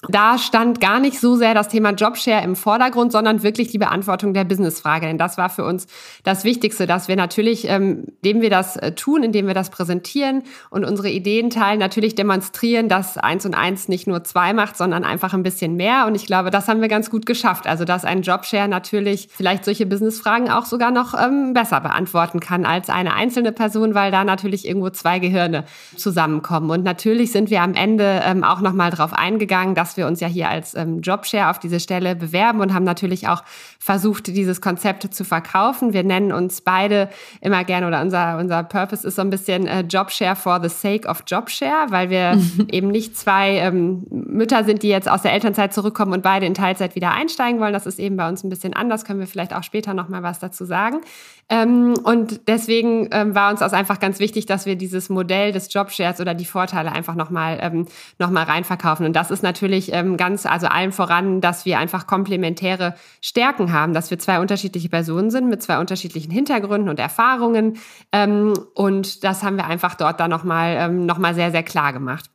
Da 0.09 0.39
stand 0.39 0.81
gar 0.81 0.99
nicht 0.99 1.19
so 1.19 1.35
sehr 1.35 1.53
das 1.53 1.67
Thema 1.67 1.91
Jobshare 1.91 2.43
im 2.43 2.55
Vordergrund, 2.55 3.11
sondern 3.11 3.43
wirklich 3.43 3.67
die 3.67 3.77
Beantwortung 3.77 4.33
der 4.33 4.45
Businessfrage. 4.45 5.05
Denn 5.05 5.19
das 5.19 5.37
war 5.37 5.51
für 5.51 5.63
uns 5.63 5.85
das 6.23 6.43
Wichtigste, 6.43 6.87
dass 6.87 7.07
wir 7.07 7.15
natürlich, 7.15 7.67
ähm, 7.67 8.05
indem 8.23 8.41
wir 8.41 8.49
das 8.49 8.77
äh, 8.77 8.93
tun, 8.93 9.21
indem 9.21 9.45
wir 9.45 9.53
das 9.53 9.69
präsentieren 9.69 10.41
und 10.71 10.85
unsere 10.85 11.11
Ideen 11.11 11.51
teilen, 11.51 11.77
natürlich 11.77 12.15
demonstrieren, 12.15 12.89
dass 12.89 13.19
eins 13.19 13.45
und 13.45 13.53
eins 13.53 13.89
nicht 13.89 14.07
nur 14.07 14.23
zwei 14.23 14.53
macht, 14.53 14.75
sondern 14.75 15.03
einfach 15.03 15.35
ein 15.35 15.43
bisschen 15.43 15.75
mehr. 15.75 16.07
Und 16.07 16.15
ich 16.15 16.25
glaube, 16.25 16.49
das 16.49 16.67
haben 16.67 16.81
wir 16.81 16.87
ganz 16.87 17.11
gut 17.11 17.27
geschafft. 17.27 17.67
Also, 17.67 17.85
dass 17.85 18.03
ein 18.03 18.23
Jobshare 18.23 18.67
natürlich 18.67 19.29
vielleicht 19.31 19.65
solche 19.65 19.85
Businessfragen 19.85 20.49
auch 20.49 20.65
sogar 20.65 20.89
noch 20.89 21.13
ähm, 21.13 21.53
besser 21.53 21.79
beantworten 21.79 22.39
kann 22.39 22.65
als 22.65 22.89
eine 22.89 23.13
einzelne 23.13 23.51
Person, 23.51 23.93
weil 23.93 24.09
da 24.09 24.23
natürlich 24.23 24.67
irgendwo 24.67 24.89
zwei 24.89 25.19
Gehirne 25.19 25.63
zusammenkommen. 25.95 26.71
Und 26.71 26.83
natürlich 26.83 27.31
sind 27.31 27.51
wir 27.51 27.61
am 27.61 27.75
Ende 27.75 28.21
ähm, 28.25 28.43
auch 28.43 28.61
nochmal 28.61 28.89
drauf 28.89 29.13
eingegangen, 29.13 29.75
dass 29.75 29.90
dass 29.91 29.97
wir 29.97 30.07
uns 30.07 30.21
ja 30.21 30.27
hier 30.27 30.47
als 30.47 30.73
ähm, 30.73 31.01
Jobshare 31.01 31.49
auf 31.49 31.59
diese 31.59 31.81
Stelle 31.81 32.15
bewerben 32.15 32.61
und 32.61 32.73
haben 32.73 32.85
natürlich 32.85 33.27
auch 33.27 33.43
versucht, 33.77 34.27
dieses 34.27 34.61
Konzept 34.61 35.13
zu 35.13 35.25
verkaufen. 35.25 35.91
Wir 35.91 36.03
nennen 36.03 36.31
uns 36.31 36.61
beide 36.61 37.09
immer 37.41 37.65
gerne 37.65 37.87
oder 37.87 38.01
unser, 38.01 38.37
unser 38.37 38.63
Purpose 38.63 39.05
ist 39.05 39.15
so 39.15 39.21
ein 39.21 39.29
bisschen 39.29 39.67
äh, 39.67 39.81
Jobshare 39.81 40.37
for 40.37 40.61
the 40.61 40.69
sake 40.69 41.07
of 41.09 41.23
Jobshare, 41.27 41.87
weil 41.89 42.09
wir 42.09 42.41
eben 42.71 42.87
nicht 42.87 43.17
zwei 43.17 43.57
ähm, 43.57 44.05
Mütter 44.09 44.63
sind, 44.63 44.83
die 44.83 44.87
jetzt 44.87 45.09
aus 45.09 45.23
der 45.23 45.33
Elternzeit 45.33 45.73
zurückkommen 45.73 46.13
und 46.13 46.23
beide 46.23 46.45
in 46.45 46.53
Teilzeit 46.53 46.95
wieder 46.95 47.11
einsteigen 47.11 47.59
wollen. 47.59 47.73
Das 47.73 47.85
ist 47.85 47.99
eben 47.99 48.15
bei 48.15 48.29
uns 48.29 48.45
ein 48.45 48.49
bisschen 48.49 48.73
anders, 48.73 49.03
können 49.03 49.19
wir 49.19 49.27
vielleicht 49.27 49.53
auch 49.53 49.63
später 49.63 49.93
nochmal 49.93 50.23
was 50.23 50.39
dazu 50.39 50.63
sagen. 50.63 51.01
Ähm, 51.49 51.95
und 52.03 52.47
deswegen 52.47 53.09
ähm, 53.11 53.35
war 53.35 53.51
uns 53.51 53.59
das 53.59 53.73
einfach 53.73 53.99
ganz 53.99 54.19
wichtig, 54.19 54.45
dass 54.45 54.65
wir 54.65 54.77
dieses 54.77 55.09
Modell 55.09 55.51
des 55.51 55.73
Jobshares 55.73 56.21
oder 56.21 56.33
die 56.33 56.45
Vorteile 56.45 56.93
einfach 56.93 57.15
nochmal 57.15 57.59
ähm, 57.61 57.87
noch 58.19 58.31
reinverkaufen. 58.31 59.05
Und 59.05 59.13
das 59.17 59.31
ist 59.31 59.43
natürlich 59.43 59.80
ähm, 59.89 60.17
ganz, 60.17 60.45
also 60.45 60.67
allen 60.67 60.91
voran, 60.91 61.41
dass 61.41 61.65
wir 61.65 61.79
einfach 61.79 62.07
komplementäre 62.07 62.95
Stärken 63.21 63.73
haben, 63.73 63.93
dass 63.93 64.11
wir 64.11 64.19
zwei 64.19 64.39
unterschiedliche 64.39 64.89
Personen 64.89 65.31
sind 65.31 65.49
mit 65.49 65.61
zwei 65.63 65.79
unterschiedlichen 65.79 66.31
Hintergründen 66.31 66.89
und 66.89 66.99
Erfahrungen. 66.99 67.77
Ähm, 68.11 68.53
und 68.75 69.23
das 69.23 69.43
haben 69.43 69.57
wir 69.57 69.65
einfach 69.65 69.95
dort 69.95 70.19
dann 70.19 70.29
nochmal 70.29 70.75
ähm, 70.77 71.05
noch 71.05 71.19
sehr, 71.33 71.51
sehr 71.51 71.63
klar 71.63 71.93
gemacht. 71.93 72.25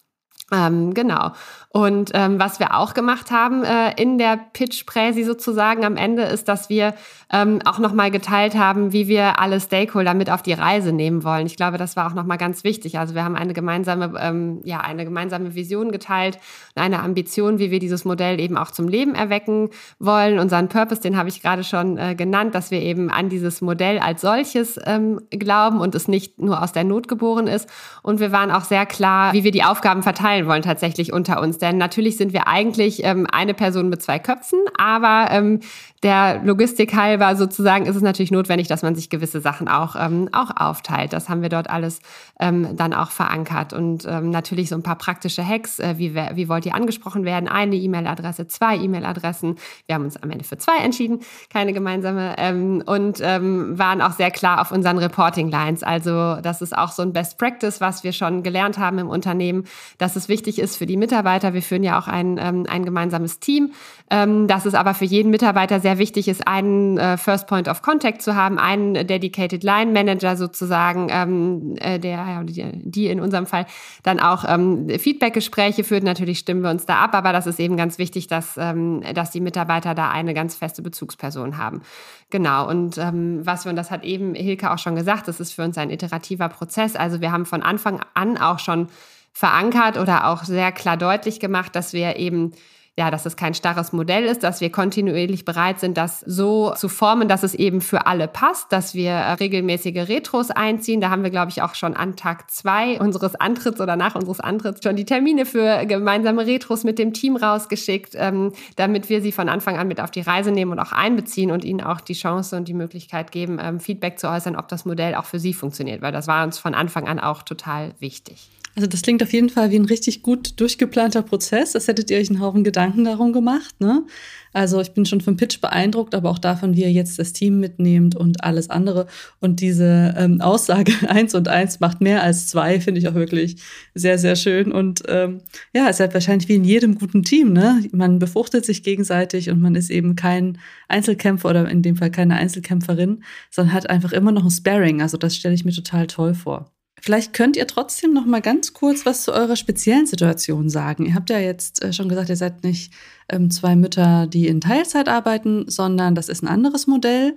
Ähm, 0.53 0.95
genau. 0.95 1.33
Und 1.77 2.13
ähm, 2.15 2.39
was 2.41 2.59
wir 2.59 2.75
auch 2.75 2.95
gemacht 2.95 3.31
haben 3.31 3.63
äh, 3.63 3.93
in 4.01 4.17
der 4.17 4.39
Pitch-Präsi 4.55 5.25
sozusagen 5.25 5.85
am 5.85 5.97
Ende 5.97 6.23
ist, 6.23 6.49
dass 6.49 6.71
wir 6.71 6.95
ähm, 7.31 7.59
auch 7.65 7.79
nochmal 7.79 8.11
geteilt 8.11 8.57
haben, 8.57 8.93
wie 8.93 9.09
wir 9.09 9.41
alle 9.41 9.61
Stakeholder 9.61 10.15
mit 10.15 10.31
auf 10.31 10.43
die 10.43 10.53
Reise 10.53 10.93
nehmen 10.93 11.25
wollen. 11.25 11.47
Ich 11.47 11.57
glaube, 11.57 11.77
das 11.77 11.97
war 11.97 12.07
auch 12.07 12.15
nochmal 12.15 12.39
ganz 12.39 12.63
wichtig. 12.65 12.99
Also 12.99 13.15
wir 13.15 13.25
haben 13.25 13.37
eine 13.37 13.53
gemeinsame, 13.53 14.15
ähm, 14.19 14.61
ja, 14.65 14.81
eine 14.81 15.05
gemeinsame 15.05 15.55
Vision 15.55 15.91
geteilt 15.91 16.39
und 16.75 16.83
eine 16.83 17.03
Ambition, 17.03 17.59
wie 17.59 17.71
wir 17.71 17.79
dieses 17.81 18.05
Modell 18.05 18.41
eben 18.41 18.57
auch 18.57 18.71
zum 18.71 18.89
Leben 18.89 19.15
erwecken 19.15 19.71
wollen. 19.99 20.39
Unseren 20.39 20.69
Purpose, 20.69 21.01
den 21.01 21.19
habe 21.19 21.29
ich 21.29 21.43
gerade 21.43 21.65
schon 21.65 21.99
äh, 21.99 22.15
genannt, 22.15 22.55
dass 22.55 22.71
wir 22.71 22.81
eben 22.81 23.11
an 23.11 23.29
dieses 23.29 23.61
Modell 23.61 23.99
als 23.99 24.23
solches 24.23 24.79
ähm, 24.87 25.21
glauben 25.31 25.81
und 25.81 25.95
es 25.95 26.09
nicht 26.09 26.39
nur 26.41 26.63
aus 26.63 26.73
der 26.73 26.85
Not 26.85 27.09
geboren 27.09 27.49
ist. 27.49 27.69
Und 28.03 28.21
wir 28.21 28.33
waren 28.33 28.51
auch 28.51 28.65
sehr 28.65 28.87
klar, 28.87 29.33
wie 29.33 29.43
wir 29.43 29.51
die 29.51 29.65
Aufgaben 29.65 30.03
verteilen 30.03 30.27
teilen 30.27 30.47
wollen 30.47 30.63
tatsächlich 30.63 31.13
unter 31.13 31.41
uns. 31.41 31.59
Denn 31.67 31.79
natürlich 31.79 32.17
sind 32.17 32.33
wir 32.33 32.47
eigentlich 32.47 33.03
ähm, 33.03 33.27
eine 33.29 33.53
Person 33.53 33.89
mit 33.89 34.01
zwei 34.01 34.21
Köpfen, 34.21 34.61
aber 34.79 35.33
ähm, 35.33 35.61
der 36.07 36.41
Logistik 36.45 36.95
halber 36.95 37.35
sozusagen 37.35 37.85
ist 37.87 37.97
es 37.97 38.03
natürlich 38.03 38.31
notwendig, 38.31 38.69
dass 38.69 38.83
man 38.83 38.95
sich 38.95 39.11
gewisse 39.11 39.41
Sachen 39.41 39.67
auch, 39.67 39.97
ähm, 39.99 40.29
auch 40.31 40.51
aufteilt. 40.57 41.13
Das 41.13 41.29
haben 41.29 41.43
wir 41.43 41.49
dort 41.49 41.69
alles 41.69 41.99
ähm, 42.39 42.77
dann 42.77 42.95
auch 42.95 43.11
verankert. 43.11 43.73
Und 43.73 44.07
ähm, 44.09 44.31
natürlich 44.31 44.69
so 44.69 44.77
ein 44.77 44.85
paar 44.85 44.95
praktische 44.95 45.45
Hacks. 45.45 45.81
Äh, 45.81 45.99
wie, 45.99 46.15
wie 46.15 46.49
wollt 46.49 46.65
ihr 46.65 46.77
angesprochen 46.77 47.25
werden? 47.25 47.49
Eine 47.49 47.75
E-Mail-Adresse, 47.75 48.47
zwei 48.47 48.77
E-Mail-Adressen. 48.77 49.57
Wir 49.87 49.97
haben 49.97 50.05
uns 50.05 50.17
am 50.23 50.31
Ende 50.31 50.45
für 50.45 50.59
zwei 50.59 50.77
entschieden, 50.79 51.23
keine 51.51 51.73
gemeinsame. 51.73 52.37
Ähm, 52.39 52.85
und 52.87 53.19
ähm, 53.21 53.77
waren 53.77 54.01
auch 54.01 54.13
sehr 54.13 54.31
klar 54.31 54.61
auf 54.61 54.71
unseren 54.71 54.99
Reporting-Lines. 54.99 55.83
Also 55.83 56.37
das 56.41 56.63
ist 56.63 56.79
auch 56.79 56.93
so 56.93 57.03
ein 57.03 57.13
Best 57.13 57.37
Practice, 57.37 57.81
was 57.81 58.05
wir 58.05 58.13
schon 58.13 58.45
gelernt 58.45 58.79
haben 58.79 58.99
im 58.99 59.09
Unternehmen, 59.09 59.65
dass 59.99 60.15
es 60.15 60.29
wichtig 60.29 60.61
ist 60.61 60.77
für 60.77 60.87
die 60.87 60.97
Mitarbeiter. 60.97 61.53
Wir 61.53 61.63
führen 61.63 61.83
ja 61.83 61.99
auch 61.99 62.07
ein, 62.07 62.39
ähm, 62.41 62.65
ein 62.71 62.85
gemeinsames 62.85 63.41
Team. 63.41 63.73
Dass 64.09 64.67
es 64.67 64.75
aber 64.75 64.95
für 64.95 65.05
jeden 65.05 65.33
Mitarbeiter 65.33 65.81
sehr 65.81 65.96
wichtig 65.99 66.29
ist, 66.29 66.47
einen 66.47 66.99
äh, 66.99 67.17
First 67.17 67.47
Point 67.47 67.69
of 67.69 67.83
Contact 67.83 68.23
zu 68.23 68.35
haben, 68.35 68.59
einen 68.59 69.07
Dedicated 69.07 69.63
Line 69.63 69.93
Manager 69.93 70.37
sozusagen, 70.37 71.09
ähm, 71.11 71.77
äh, 71.79 71.99
der, 71.99 72.45
die, 72.45 72.65
die 72.75 73.07
in 73.09 73.21
unserem 73.21 73.47
Fall 73.47 73.67
dann 74.03 74.21
auch 74.21 74.45
ähm, 74.47 74.89
Feedback-Gespräche 74.89 75.85
führt. 75.85 76.05
Natürlich 76.05 76.39
stimmen 76.39 76.63
wir 76.63 76.71
uns 76.71 76.87
da 76.87 76.97
ab, 76.97 77.15
aber 77.15 77.33
das 77.33 77.47
ist 77.47 77.61
eben 77.61 77.77
ganz 77.77 77.99
wichtig, 77.99 78.27
dass, 78.27 78.57
ähm, 78.57 79.03
dass 79.15 79.31
die 79.31 79.41
Mitarbeiter 79.41 79.95
da 79.95 80.11
eine 80.11 80.35
ganz 80.35 80.55
feste 80.57 80.83
Bezugsperson 80.83 81.59
haben. 81.59 81.83
Genau. 82.31 82.69
Und 82.69 82.99
ähm, 82.99 83.41
was 83.45 83.65
wir, 83.65 83.71
und 83.71 83.77
das 83.77 83.91
hat 83.91 84.05
eben 84.05 84.35
Hilke 84.35 84.71
auch 84.71 84.79
schon 84.79 84.97
gesagt, 84.97 85.29
das 85.29 85.41
ist 85.41 85.53
für 85.53 85.63
uns 85.63 85.79
ein 85.79 85.91
iterativer 85.91 86.49
Prozess. 86.49 86.97
Also 86.97 87.21
wir 87.21 87.33
haben 87.33 87.47
von 87.47 87.63
Anfang 87.63 88.01
an 88.15 88.37
auch 88.39 88.59
schon 88.59 88.89
verankert 89.33 89.99
oder 89.99 90.29
auch 90.29 90.45
sehr 90.45 90.73
klar 90.73 90.97
deutlich 90.97 91.41
gemacht, 91.41 91.77
dass 91.77 91.93
wir 91.93 92.17
eben 92.17 92.53
ja, 92.99 93.11
dass 93.11 93.27
es 93.27 93.37
kein 93.37 93.53
starres 93.53 93.93
Modell 93.93 94.25
ist, 94.25 94.43
dass 94.43 94.63
wir 94.63 94.71
kontinuierlich 94.71 95.45
bereit 95.45 95.81
sind, 95.81 95.99
das 95.99 96.21
so 96.21 96.73
zu 96.77 96.89
formen, 96.89 97.29
dass 97.29 97.43
es 97.43 97.55
eben 97.55 97.83
für 97.83 98.07
alle 98.07 98.27
passt, 98.27 98.73
dass 98.73 98.95
wir 98.95 99.11
äh, 99.11 99.33
regelmäßige 99.33 100.09
Retros 100.09 100.51
einziehen. 100.51 101.03
Da 101.03 101.11
haben 101.11 101.23
wir, 101.23 101.29
glaube 101.29 101.51
ich, 101.51 101.61
auch 101.61 101.75
schon 101.75 101.95
an 101.95 102.17
Tag 102.17 102.51
zwei 102.51 102.99
unseres 102.99 103.35
Antritts 103.35 103.83
oder 103.83 103.97
nach 103.97 104.15
unseres 104.15 104.41
Antritts 104.41 104.83
schon 104.83 104.97
die 104.97 105.05
Termine 105.05 105.45
für 105.45 105.85
gemeinsame 105.85 106.47
Retros 106.47 106.85
mit 106.85 106.99
dem 106.99 107.13
Team 107.13 107.37
rausgeschickt, 107.37 108.15
ähm, 108.15 108.53
damit 108.77 109.11
wir 109.11 109.21
sie 109.21 109.33
von 109.33 109.51
Anfang 109.51 109.77
an 109.77 109.89
mit 109.89 110.01
auf 110.01 110.11
die 110.11 110.23
Reise 110.23 110.51
nehmen 110.51 110.73
und 110.73 110.79
auch 110.79 110.93
einbeziehen 110.93 111.51
und 111.51 111.67
ihnen 111.67 111.83
auch 111.83 112.01
die 112.01 112.15
Chance 112.15 112.57
und 112.57 112.67
die 112.67 112.75
Möglichkeit 112.75 113.31
geben, 113.31 113.59
ähm, 113.61 113.79
Feedback 113.79 114.19
zu 114.19 114.31
äußern, 114.31 114.57
ob 114.57 114.69
das 114.69 114.87
Modell 114.87 115.17
auch 115.17 115.27
für 115.27 115.39
sie 115.39 115.53
funktioniert, 115.53 116.01
weil 116.01 116.13
das 116.13 116.29
war 116.29 116.43
uns 116.45 116.59
von 116.59 116.75
Anfang 116.75 117.07
an 117.07 117.21
auch 117.21 117.43
total 117.43 117.93
wichtig. 117.99 118.49
Also 118.77 118.87
das 118.87 119.01
klingt 119.01 119.23
auf 119.23 119.33
jeden 119.33 119.49
Fall 119.49 119.71
wie 119.71 119.79
ein 119.79 119.87
richtig 119.87 120.21
gut 120.21 120.61
durchgeplanter 120.61 121.23
Prozess. 121.23 121.73
Das 121.73 121.89
hättet 121.89 122.11
ihr 122.11 122.19
euch 122.19 122.29
einen 122.29 122.43
Haufen 122.43 122.63
Gedanken 122.63 123.05
darum 123.05 123.33
gemacht. 123.33 123.75
Ne? 123.81 124.05
Also 124.53 124.83
ich 124.83 124.93
bin 124.93 125.07
schon 125.07 125.23
vom 125.23 125.39
Pitch 125.39 125.63
beeindruckt, 125.63 126.15
aber 126.15 126.29
auch 126.29 126.39
davon, 126.39 126.77
wie 126.77 126.83
ihr 126.83 126.93
jetzt 126.93 127.19
das 127.19 127.33
Team 127.33 127.59
mitnehmt 127.59 128.17
und 128.17 128.45
alles 128.45 128.69
andere. 128.69 129.07
Und 129.41 129.61
diese 129.61 130.15
ähm, 130.19 130.43
Aussage 130.43 130.93
eins 131.09 131.35
und 131.35 131.49
eins 131.49 131.81
macht 131.81 132.03
mehr 132.03 132.23
als 132.23 132.49
zwei, 132.49 132.79
finde 132.79 133.01
ich 133.01 133.09
auch 133.09 133.15
wirklich 133.15 133.57
sehr, 133.95 134.19
sehr 134.19 134.37
schön. 134.37 134.73
Und 134.73 135.05
ähm, 135.09 135.41
ja, 135.75 135.89
es 135.89 135.97
ist 135.97 136.01
halt 136.01 136.13
wahrscheinlich 136.13 136.51
wie 136.51 136.57
in 136.57 136.65
jedem 136.65 136.99
guten 136.99 137.23
Team. 137.23 137.55
Ne? 137.55 137.83
Man 137.93 138.19
befruchtet 138.19 138.67
sich 138.67 138.83
gegenseitig 138.83 139.49
und 139.49 139.59
man 139.59 139.75
ist 139.75 139.89
eben 139.89 140.17
kein 140.17 140.59
Einzelkämpfer 140.89 141.49
oder 141.49 141.67
in 141.71 141.81
dem 141.81 141.97
Fall 141.97 142.11
keine 142.11 142.37
Einzelkämpferin, 142.37 143.25
sondern 143.51 143.73
hat 143.73 143.89
einfach 143.89 144.13
immer 144.13 144.33
noch 144.33 144.45
ein 144.45 144.51
Sparring. 144.51 145.01
Also 145.01 145.17
das 145.17 145.35
stelle 145.35 145.55
ich 145.55 145.65
mir 145.65 145.73
total 145.73 146.07
toll 146.07 146.35
vor. 146.35 146.76
Vielleicht 147.01 147.35
könnt 147.35 147.57
ihr 147.57 147.67
trotzdem 147.67 148.13
noch 148.13 148.25
mal 148.27 148.41
ganz 148.41 148.73
kurz 148.73 149.05
was 149.07 149.23
zu 149.23 149.33
eurer 149.33 149.57
speziellen 149.57 150.07
Situation 150.07 150.69
sagen. 150.71 151.07
Ihr 151.07 151.15
habt 151.15 151.31
ja 151.31 151.39
jetzt 151.39 151.83
äh, 151.83 151.93
schon 151.93 152.09
gesagt, 152.09 152.31
ihr 152.31 152.37
seid 152.37 152.65
nicht 152.65 152.93
ähm, 153.29 153.51
zwei 153.51 153.77
Mütter, 153.77 154.27
die 154.27 154.49
in 154.49 154.61
Teilzeit 154.61 155.09
arbeiten, 155.09 155.69
sondern 155.69 156.15
das 156.15 156.29
ist 156.29 156.43
ein 156.43 156.49
anderes 156.49 156.87
Modell. 156.87 157.37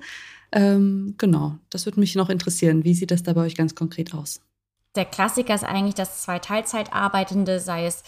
Ähm, 0.52 1.16
genau, 1.18 1.58
das 1.70 1.86
würde 1.86 2.00
mich 2.00 2.16
noch 2.16 2.30
interessieren. 2.30 2.84
Wie 2.84 2.94
sieht 2.94 3.12
das 3.12 3.24
da 3.24 3.34
bei 3.34 3.42
euch 3.42 3.56
ganz 3.56 3.76
konkret 3.76 4.14
aus? 4.14 4.42
Der 4.96 5.06
Klassiker 5.06 5.54
ist 5.54 5.64
eigentlich, 5.64 5.96
dass 5.96 6.24
zwei 6.24 6.40
Teilzeitarbeitende, 6.40 7.60
sei 7.60 7.86
es 7.86 8.04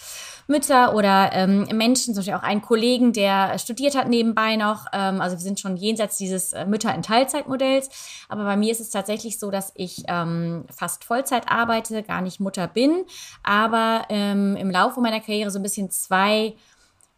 Mütter 0.48 0.94
oder 0.94 1.30
ähm, 1.32 1.68
Menschen, 1.72 2.14
zum 2.14 2.16
Beispiel 2.16 2.34
auch 2.34 2.42
einen 2.42 2.62
Kollegen, 2.62 3.12
der 3.12 3.58
studiert 3.58 3.94
hat 3.94 4.08
nebenbei 4.08 4.56
noch. 4.56 4.86
Ähm, 4.92 5.20
also 5.20 5.36
wir 5.36 5.40
sind 5.42 5.60
schon 5.60 5.76
jenseits 5.76 6.18
dieses 6.18 6.52
äh, 6.52 6.66
Mütter 6.66 6.92
in 6.94 7.02
Teilzeitmodells. 7.02 7.88
Aber 8.28 8.44
bei 8.44 8.56
mir 8.56 8.72
ist 8.72 8.80
es 8.80 8.90
tatsächlich 8.90 9.38
so, 9.38 9.50
dass 9.50 9.72
ich 9.76 10.02
ähm, 10.08 10.64
fast 10.74 11.04
Vollzeit 11.04 11.48
arbeite, 11.48 12.02
gar 12.02 12.20
nicht 12.20 12.40
Mutter 12.40 12.66
bin, 12.66 13.04
aber 13.44 14.06
ähm, 14.08 14.56
im 14.56 14.70
Laufe 14.70 15.00
meiner 15.00 15.20
Karriere 15.20 15.50
so 15.50 15.60
ein 15.60 15.62
bisschen 15.62 15.90
zwei 15.90 16.54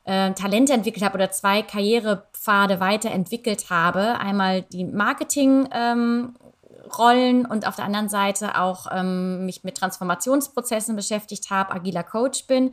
äh, 0.05 0.33
Talente 0.33 0.75
entwickelt 0.75 1.05
habe 1.05 1.15
oder 1.15 1.31
zwei 1.31 1.63
Karrierepfade 1.63 2.79
weiterentwickelt 2.79 3.71
habe. 3.71 4.19
Einmal 4.19 4.63
die 4.63 4.85
Marketing 4.85 5.69
ähm, 5.73 6.35
Rollen 6.99 7.47
und 7.47 7.67
auf 7.67 7.77
der 7.77 7.85
anderen 7.85 8.09
Seite 8.09 8.59
auch 8.59 8.87
ähm, 8.91 9.47
mich 9.47 9.65
mit 9.65 9.77
Transformationsprozessen 9.77 10.97
beschäftigt 10.97 11.51
habe, 11.51 11.73
agiler 11.73 12.03
Coach 12.03 12.47
bin. 12.47 12.73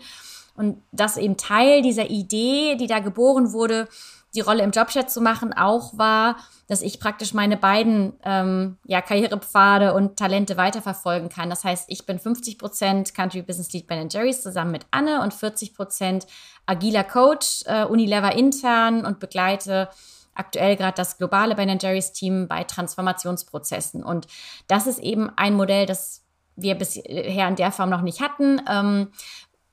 Und 0.55 0.81
das 0.91 1.17
eben 1.17 1.37
Teil 1.37 1.81
dieser 1.81 2.09
Idee, 2.09 2.75
die 2.75 2.87
da 2.87 2.99
geboren 2.99 3.53
wurde, 3.53 3.87
die 4.33 4.41
Rolle 4.41 4.63
im 4.63 4.71
Jobchat 4.71 5.11
zu 5.11 5.21
machen, 5.21 5.53
auch 5.53 5.97
war, 5.97 6.37
dass 6.67 6.81
ich 6.81 6.99
praktisch 6.99 7.33
meine 7.33 7.57
beiden 7.57 8.13
ähm, 8.23 8.77
ja, 8.85 9.01
Karrierepfade 9.01 9.93
und 9.93 10.17
Talente 10.17 10.55
weiterverfolgen 10.55 11.27
kann. 11.27 11.49
Das 11.49 11.63
heißt, 11.63 11.85
ich 11.89 12.05
bin 12.05 12.17
50 12.17 12.57
Prozent 12.57 13.13
Country 13.13 13.41
Business 13.41 13.73
Lead 13.73 13.87
Ben 13.87 14.07
Jerry's 14.09 14.41
zusammen 14.41 14.71
mit 14.71 14.85
Anne 14.91 15.21
und 15.21 15.33
40 15.33 15.73
Prozent 15.73 16.27
agiler 16.65 17.03
Coach, 17.03 17.63
äh, 17.65 17.83
Unilever 17.83 18.33
intern 18.33 19.05
und 19.05 19.19
begleite 19.19 19.89
aktuell 20.33 20.75
gerade 20.75 20.95
das 20.95 21.17
globale 21.17 21.55
Ben 21.55 21.79
Jerry's 21.79 22.13
Team 22.13 22.47
bei 22.47 22.63
Transformationsprozessen. 22.63 24.03
Und 24.03 24.27
das 24.67 24.87
ist 24.87 24.99
eben 24.99 25.29
ein 25.35 25.53
Modell, 25.55 25.85
das 25.85 26.23
wir 26.55 26.75
bisher 26.75 27.47
in 27.47 27.55
der 27.55 27.71
Form 27.71 27.89
noch 27.89 28.01
nicht 28.01 28.21
hatten, 28.21 28.61
ähm, 28.69 29.11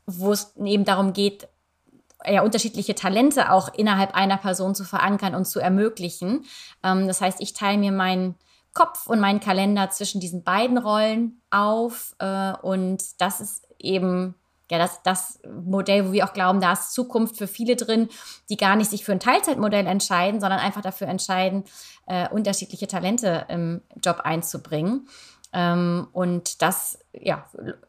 wo 0.07 0.33
es 0.33 0.57
eben 0.57 0.85
darum 0.85 1.13
geht, 1.13 1.49
ja, 2.27 2.43
unterschiedliche 2.43 2.95
Talente 2.95 3.53
auch 3.53 3.73
innerhalb 3.75 4.15
einer 4.15 4.39
Person 4.39 4.75
zu 4.75 4.85
verankern 4.85 5.35
und 5.35 5.45
zu 5.45 5.61
ermöglichen. 5.61 6.45
Ähm, 6.83 7.07
das 7.07 7.21
heißt, 7.21 7.41
ich 7.41 7.53
teile 7.53 7.79
mir 7.79 7.93
meinen 7.93 8.35
Kopf 8.75 9.07
und 9.07 9.21
meinen 9.21 9.41
Kalender 9.41 9.91
zwischen 9.91 10.21
diesen 10.21 10.45
beiden 10.45 10.79
Rollen 10.79 11.41
auf 11.51 12.15
äh, 12.19 12.53
und 12.63 13.21
das 13.21 13.41
ist 13.41 13.67
eben 13.79 14.35
ja, 14.71 14.79
das, 14.79 15.03
das 15.03 15.41
Modell, 15.65 16.09
wo 16.09 16.13
wir 16.13 16.25
auch 16.25 16.33
glauben, 16.33 16.61
da 16.61 16.73
ist 16.73 16.93
Zukunft 16.93 17.37
für 17.37 17.47
viele 17.47 17.77
drin, 17.77 18.09
die 18.49 18.57
gar 18.57 18.77
nicht 18.77 18.91
sich 18.91 19.05
für 19.05 19.13
ein 19.13 19.21
Teilzeitmodell 19.21 19.87
entscheiden, 19.87 20.41
sondern 20.41 20.61
einfach 20.61 20.83
dafür 20.83 21.09
entscheiden, 21.09 21.65
äh, 22.07 22.29
unterschiedliche 22.29 22.87
Talente 22.87 23.47
im 23.49 23.81
Job 24.03 24.21
einzubringen. 24.25 25.09
Ähm, 25.53 26.09
und 26.13 26.61
das 26.61 26.99
ja, 27.13 27.47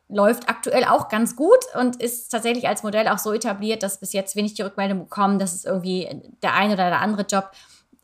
läuft 0.08 0.48
aktuell 0.48 0.86
auch 0.86 1.10
ganz 1.10 1.36
gut 1.36 1.60
und 1.78 1.98
ist 2.02 2.30
tatsächlich 2.30 2.68
als 2.68 2.84
Modell 2.84 3.08
auch 3.10 3.18
so 3.18 3.34
etabliert, 3.34 3.84
dass 3.84 4.00
bis 4.00 4.14
jetzt 4.14 4.36
wenig 4.36 4.54
die 4.54 4.62
Rückmeldung 4.62 5.00
bekommen, 5.00 5.40
dass 5.40 5.54
es 5.54 5.66
irgendwie 5.66 6.08
der 6.42 6.54
eine 6.54 6.76
oder 6.76 6.90
der 6.90 7.02
andere 7.02 7.24
Job 7.24 7.52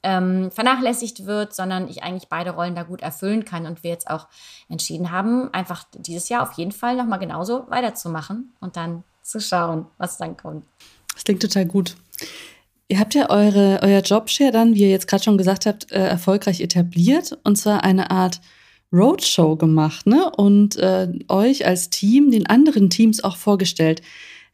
ähm, 0.06 0.52
vernachlässigt 0.52 1.26
wird, 1.26 1.56
sondern 1.56 1.90
ich 1.90 2.04
eigentlich 2.04 2.30
beide 2.30 2.52
Rollen 2.52 2.76
da 2.76 2.84
gut 2.84 3.02
erfüllen 3.02 3.44
kann 3.44 3.66
und 3.66 3.84
wir 3.84 3.90
jetzt 3.90 4.10
auch 4.10 4.28
entschieden 4.70 5.12
haben, 5.12 5.52
einfach 5.52 5.84
dieses 5.98 6.30
Jahr 6.30 6.44
auf 6.44 6.54
jeden 6.54 6.72
Fall 6.72 6.96
nochmal 6.96 7.20
genauso 7.20 7.66
weiterzumachen 7.70 8.54
und 8.60 8.78
dann 8.78 9.04
zu 9.24 9.42
schauen, 9.42 9.88
was 9.98 10.18
dann 10.18 10.38
kommt. 10.38 10.64
Das 11.14 11.24
klingt 11.24 11.42
total 11.42 11.66
gut. 11.66 11.96
Ihr 12.88 13.00
habt 13.00 13.16
ja 13.16 13.32
eure, 13.32 13.80
euer 13.82 14.02
Jobshare 14.02 14.52
dann, 14.52 14.76
wie 14.76 14.82
ihr 14.82 14.92
jetzt 14.92 15.08
gerade 15.08 15.24
schon 15.24 15.40
gesagt 15.40 15.66
habt, 15.66 15.92
äh, 15.92 16.08
erfolgreich 16.08 16.62
etabliert 16.62 17.36
und 17.44 17.56
zwar 17.56 17.84
eine 17.84 18.12
Art 18.12 18.42
Roadshow 18.94 19.56
gemacht, 19.56 20.06
ne? 20.06 20.30
Und 20.38 20.76
äh, 20.78 21.08
euch 21.28 21.66
als 21.66 21.90
Team 21.90 22.30
den 22.30 22.46
anderen 22.46 22.92
Teams 22.92 23.24
auch 23.24 23.38
vorgestellt. 23.38 24.04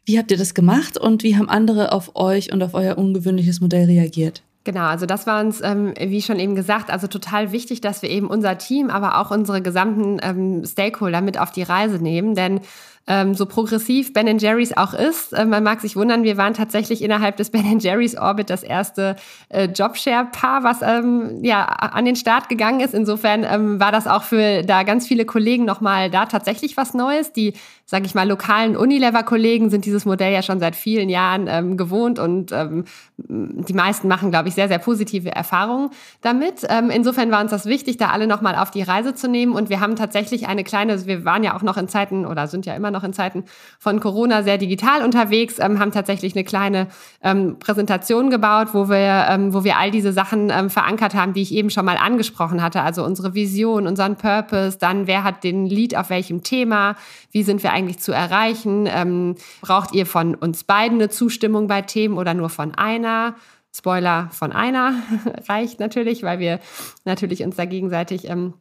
Wie 0.06 0.18
habt 0.18 0.32
ihr 0.32 0.38
das 0.38 0.54
gemacht 0.54 0.98
und 0.98 1.24
wie 1.24 1.36
haben 1.36 1.50
andere 1.50 1.92
auf 1.92 2.16
euch 2.16 2.54
und 2.54 2.64
auf 2.64 2.74
euer 2.74 2.98
ungewöhnliches 2.98 3.60
Modell 3.60 3.86
reagiert? 3.86 4.42
Genau, 4.64 4.82
also 4.82 5.08
das 5.08 5.26
war 5.26 5.42
uns, 5.42 5.60
ähm, 5.62 5.94
wie 6.00 6.22
schon 6.22 6.40
eben 6.40 6.54
gesagt, 6.54 6.92
also 6.92 7.08
total 7.08 7.52
wichtig, 7.52 7.82
dass 7.82 8.04
wir 8.04 8.10
eben 8.12 8.28
unser 8.28 8.60
Team, 8.60 8.92
aber 8.92 9.20
auch 9.20 9.32
unsere 9.32 9.60
gesamten 9.62 10.20
ähm, 10.22 10.64
Stakeholder 10.66 11.22
mit 11.22 11.40
auf 11.40 11.52
die 11.52 11.64
Reise 11.64 11.98
nehmen, 11.98 12.36
denn 12.36 12.62
ähm, 13.08 13.34
so 13.34 13.46
progressiv 13.46 14.14
Ben 14.14 14.38
Jerry's 14.38 14.76
auch 14.78 14.94
ist. 14.94 15.34
Äh, 15.34 15.46
man 15.46 15.64
mag 15.64 15.82
sich 15.82 15.96
wundern, 15.96 16.24
wir 16.24 16.38
waren 16.38 16.54
tatsächlich 16.54 17.02
innerhalb 17.02 17.38
des 17.38 17.50
Ben 17.50 17.80
Jerry's 17.80 18.18
Orbit 18.18 18.50
das 18.50 18.64
erste 18.64 19.16
äh, 19.50 19.66
Jobshare-Paar, 19.66 20.64
was 20.64 20.82
ähm, 20.82 21.44
ja 21.44 21.66
an 21.66 22.06
den 22.06 22.16
Start 22.16 22.50
gegangen 22.50 22.80
ist. 22.80 22.94
Insofern 22.94 23.44
ähm, 23.44 23.80
war 23.80 23.92
das 23.92 24.08
auch 24.08 24.24
für 24.24 24.64
da 24.64 24.84
ganz 24.84 25.08
viele 25.08 25.26
Kollegen 25.26 25.66
nochmal 25.66 26.10
da 26.10 26.26
tatsächlich 26.26 26.78
was 26.78 26.94
Neues. 26.94 27.34
Die, 27.34 27.54
sage 27.86 28.06
ich 28.06 28.16
mal, 28.16 28.28
lokalen 28.28 28.78
Unilever-Kollegen 28.78 29.70
sind 29.70 29.86
dieses 29.86 30.06
Modell 30.06 30.32
ja 30.32 30.42
schon 30.42 30.60
seit 30.60 30.76
vielen 30.76 31.10
Jahren 31.10 31.48
ähm, 31.48 31.78
gewohnt 31.78 32.20
und 32.20 32.52
ähm, 32.52 32.86
die 33.18 33.74
meisten 33.74 34.08
machen, 34.08 34.32
glaube 34.32 34.50
ich, 34.50 34.56
sehr, 34.56 34.68
sehr 34.68 34.80
positive 34.80 35.32
Erfahrungen 35.32 35.90
damit. 36.22 36.66
Ähm, 36.70 36.90
insofern 36.90 37.32
war 37.32 37.42
uns 37.42 37.52
das 37.52 37.66
wichtig, 37.66 37.98
da 37.98 38.10
alle 38.10 38.28
nochmal 38.28 38.56
auf 38.56 38.72
die 38.72 38.82
Reise 38.82 39.14
zu 39.16 39.28
nehmen 39.28 39.54
und 39.54 39.70
wir 39.70 39.80
haben 39.80 39.96
tatsächlich 39.96 40.48
eine 40.48 40.64
kleine, 40.64 41.06
wir 41.06 41.26
waren 41.26 41.44
ja 41.44 41.56
auch 41.56 41.62
noch 41.62 41.78
in 41.78 41.88
Zeiten 41.88 42.26
oder 42.26 42.48
sind 42.48 42.66
ja 42.66 42.74
immer 42.76 42.92
noch 42.92 43.01
noch 43.02 43.08
in 43.08 43.14
Zeiten 43.14 43.44
von 43.80 44.00
Corona 44.00 44.44
sehr 44.44 44.58
digital 44.58 45.04
unterwegs, 45.04 45.60
ähm, 45.60 45.80
haben 45.80 45.92
tatsächlich 45.92 46.36
eine 46.36 46.44
kleine 46.44 46.88
ähm, 47.24 47.58
Präsentation 47.60 48.30
gebaut, 48.30 48.70
wo 48.74 48.90
wir, 48.90 49.26
ähm, 49.30 49.54
wo 49.54 49.64
wir 49.64 49.78
all 49.78 49.92
diese 49.92 50.14
Sachen 50.14 50.50
ähm, 50.50 50.70
verankert 50.70 51.16
haben, 51.16 51.34
die 51.34 51.42
ich 51.42 51.54
eben 51.54 51.70
schon 51.70 51.86
mal 51.86 51.98
angesprochen 51.98 52.62
hatte. 52.62 52.82
Also 52.82 53.04
unsere 53.04 53.34
Vision, 53.34 53.88
unseren 53.88 54.16
Purpose, 54.16 54.78
dann 54.78 55.08
wer 55.08 55.24
hat 55.24 55.44
den 55.44 55.66
Lead 55.66 55.96
auf 55.96 56.10
welchem 56.10 56.44
Thema, 56.44 56.96
wie 57.32 57.44
sind 57.44 57.64
wir 57.64 57.72
eigentlich 57.72 58.00
zu 58.00 58.12
erreichen, 58.12 58.88
ähm, 58.88 59.36
braucht 59.62 59.94
ihr 59.94 60.06
von 60.06 60.36
uns 60.36 60.64
beiden 60.64 61.00
eine 61.00 61.10
Zustimmung 61.10 61.68
bei 61.68 61.82
Themen 61.82 62.18
oder 62.18 62.34
nur 62.34 62.50
von 62.50 62.76
einer? 62.76 63.36
Spoiler 63.74 64.28
von 64.32 64.52
einer 64.52 64.96
reicht 65.48 65.80
natürlich, 65.80 66.24
weil 66.24 66.40
wir 66.40 66.60
natürlich 67.06 67.42
uns 67.44 67.56
da 67.56 67.64
gegenseitig 67.64 68.28
ähm, 68.28 68.54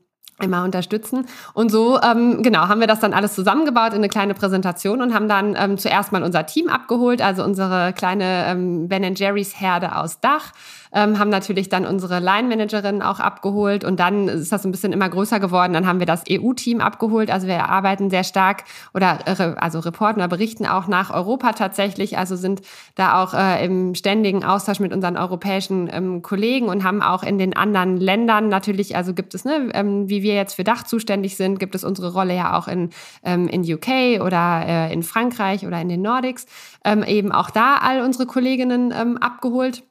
immer 0.42 0.64
unterstützen. 0.64 1.26
Und 1.54 1.70
so, 1.70 2.00
ähm, 2.00 2.42
genau, 2.42 2.68
haben 2.68 2.80
wir 2.80 2.86
das 2.86 3.00
dann 3.00 3.12
alles 3.12 3.34
zusammengebaut 3.34 3.92
in 3.92 3.98
eine 3.98 4.08
kleine 4.08 4.34
Präsentation 4.34 5.02
und 5.02 5.14
haben 5.14 5.28
dann 5.28 5.56
ähm, 5.58 5.78
zuerst 5.78 6.12
mal 6.12 6.22
unser 6.22 6.46
Team 6.46 6.68
abgeholt, 6.68 7.22
also 7.22 7.44
unsere 7.44 7.92
kleine 7.92 8.46
ähm, 8.46 8.88
Ben 8.88 9.14
Jerry's 9.14 9.60
Herde 9.60 9.96
aus 9.96 10.20
Dach 10.20 10.52
ähm, 10.92 11.18
haben 11.18 11.30
natürlich 11.30 11.68
dann 11.68 11.86
unsere 11.86 12.20
Line-Managerin 12.20 13.02
auch 13.02 13.20
abgeholt 13.20 13.84
und 13.84 14.00
dann 14.00 14.28
ist 14.28 14.52
das 14.52 14.64
ein 14.64 14.72
bisschen 14.72 14.92
immer 14.92 15.08
größer 15.08 15.40
geworden. 15.40 15.72
Dann 15.72 15.86
haben 15.86 15.98
wir 15.98 16.06
das 16.06 16.24
EU-Team 16.28 16.80
abgeholt. 16.80 17.30
Also 17.30 17.46
wir 17.46 17.68
arbeiten 17.68 18.10
sehr 18.10 18.24
stark 18.24 18.64
oder 18.94 19.18
äh, 19.26 19.54
also 19.56 19.78
reporten 19.80 20.20
oder 20.20 20.28
berichten 20.28 20.66
auch 20.66 20.86
nach 20.88 21.10
Europa 21.10 21.52
tatsächlich. 21.52 22.18
Also 22.18 22.36
sind 22.36 22.62
da 22.94 23.22
auch 23.22 23.34
äh, 23.34 23.64
im 23.64 23.94
ständigen 23.94 24.44
Austausch 24.44 24.80
mit 24.80 24.92
unseren 24.92 25.16
europäischen 25.16 25.88
ähm, 25.92 26.22
Kollegen 26.22 26.68
und 26.68 26.84
haben 26.84 27.02
auch 27.02 27.22
in 27.22 27.38
den 27.38 27.56
anderen 27.56 27.96
Ländern 27.96 28.48
natürlich, 28.48 28.96
also 28.96 29.14
gibt 29.14 29.34
es, 29.34 29.44
ne, 29.44 29.70
ähm, 29.74 30.08
wie 30.08 30.22
wir 30.22 30.34
jetzt 30.34 30.54
für 30.54 30.64
Dach 30.64 30.82
zuständig 30.82 31.36
sind, 31.36 31.58
gibt 31.58 31.74
es 31.74 31.84
unsere 31.84 32.12
Rolle 32.12 32.34
ja 32.34 32.58
auch 32.58 32.68
in, 32.68 32.90
ähm, 33.24 33.48
in 33.48 33.62
UK 33.62 34.20
oder 34.24 34.64
äh, 34.66 34.92
in 34.92 35.02
Frankreich 35.02 35.66
oder 35.66 35.80
in 35.80 35.88
den 35.88 36.02
Nordics, 36.02 36.46
ähm, 36.84 37.02
eben 37.02 37.32
auch 37.32 37.50
da 37.50 37.76
all 37.76 38.02
unsere 38.02 38.26
Kolleginnen 38.26 38.92
ähm, 38.96 39.18
abgeholt 39.18 39.82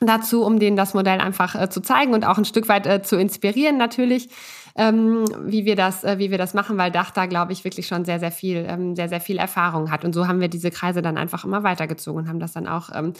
dazu, 0.00 0.44
um 0.44 0.58
denen 0.58 0.76
das 0.76 0.94
Modell 0.94 1.20
einfach 1.20 1.60
äh, 1.60 1.70
zu 1.70 1.80
zeigen 1.80 2.14
und 2.14 2.24
auch 2.24 2.38
ein 2.38 2.44
Stück 2.44 2.68
weit 2.68 2.86
äh, 2.86 3.02
zu 3.02 3.16
inspirieren 3.16 3.76
natürlich, 3.76 4.28
ähm, 4.76 5.24
wie 5.44 5.64
wir 5.64 5.76
das, 5.76 6.02
äh, 6.02 6.18
wie 6.18 6.30
wir 6.30 6.38
das 6.38 6.54
machen, 6.54 6.76
weil 6.76 6.90
Dach 6.90 7.10
da 7.10 7.26
glaube 7.26 7.52
ich 7.52 7.64
wirklich 7.64 7.86
schon 7.86 8.04
sehr, 8.04 8.18
sehr 8.18 8.32
viel, 8.32 8.66
ähm, 8.68 8.96
sehr, 8.96 9.08
sehr 9.08 9.20
viel 9.20 9.38
Erfahrung 9.38 9.90
hat. 9.90 10.04
Und 10.04 10.12
so 10.12 10.26
haben 10.26 10.40
wir 10.40 10.48
diese 10.48 10.70
Kreise 10.70 11.00
dann 11.00 11.16
einfach 11.16 11.44
immer 11.44 11.62
weitergezogen 11.62 12.22
und 12.22 12.28
haben 12.28 12.40
das 12.40 12.52
dann 12.52 12.66
auch 12.66 12.90
ähm, 12.94 13.12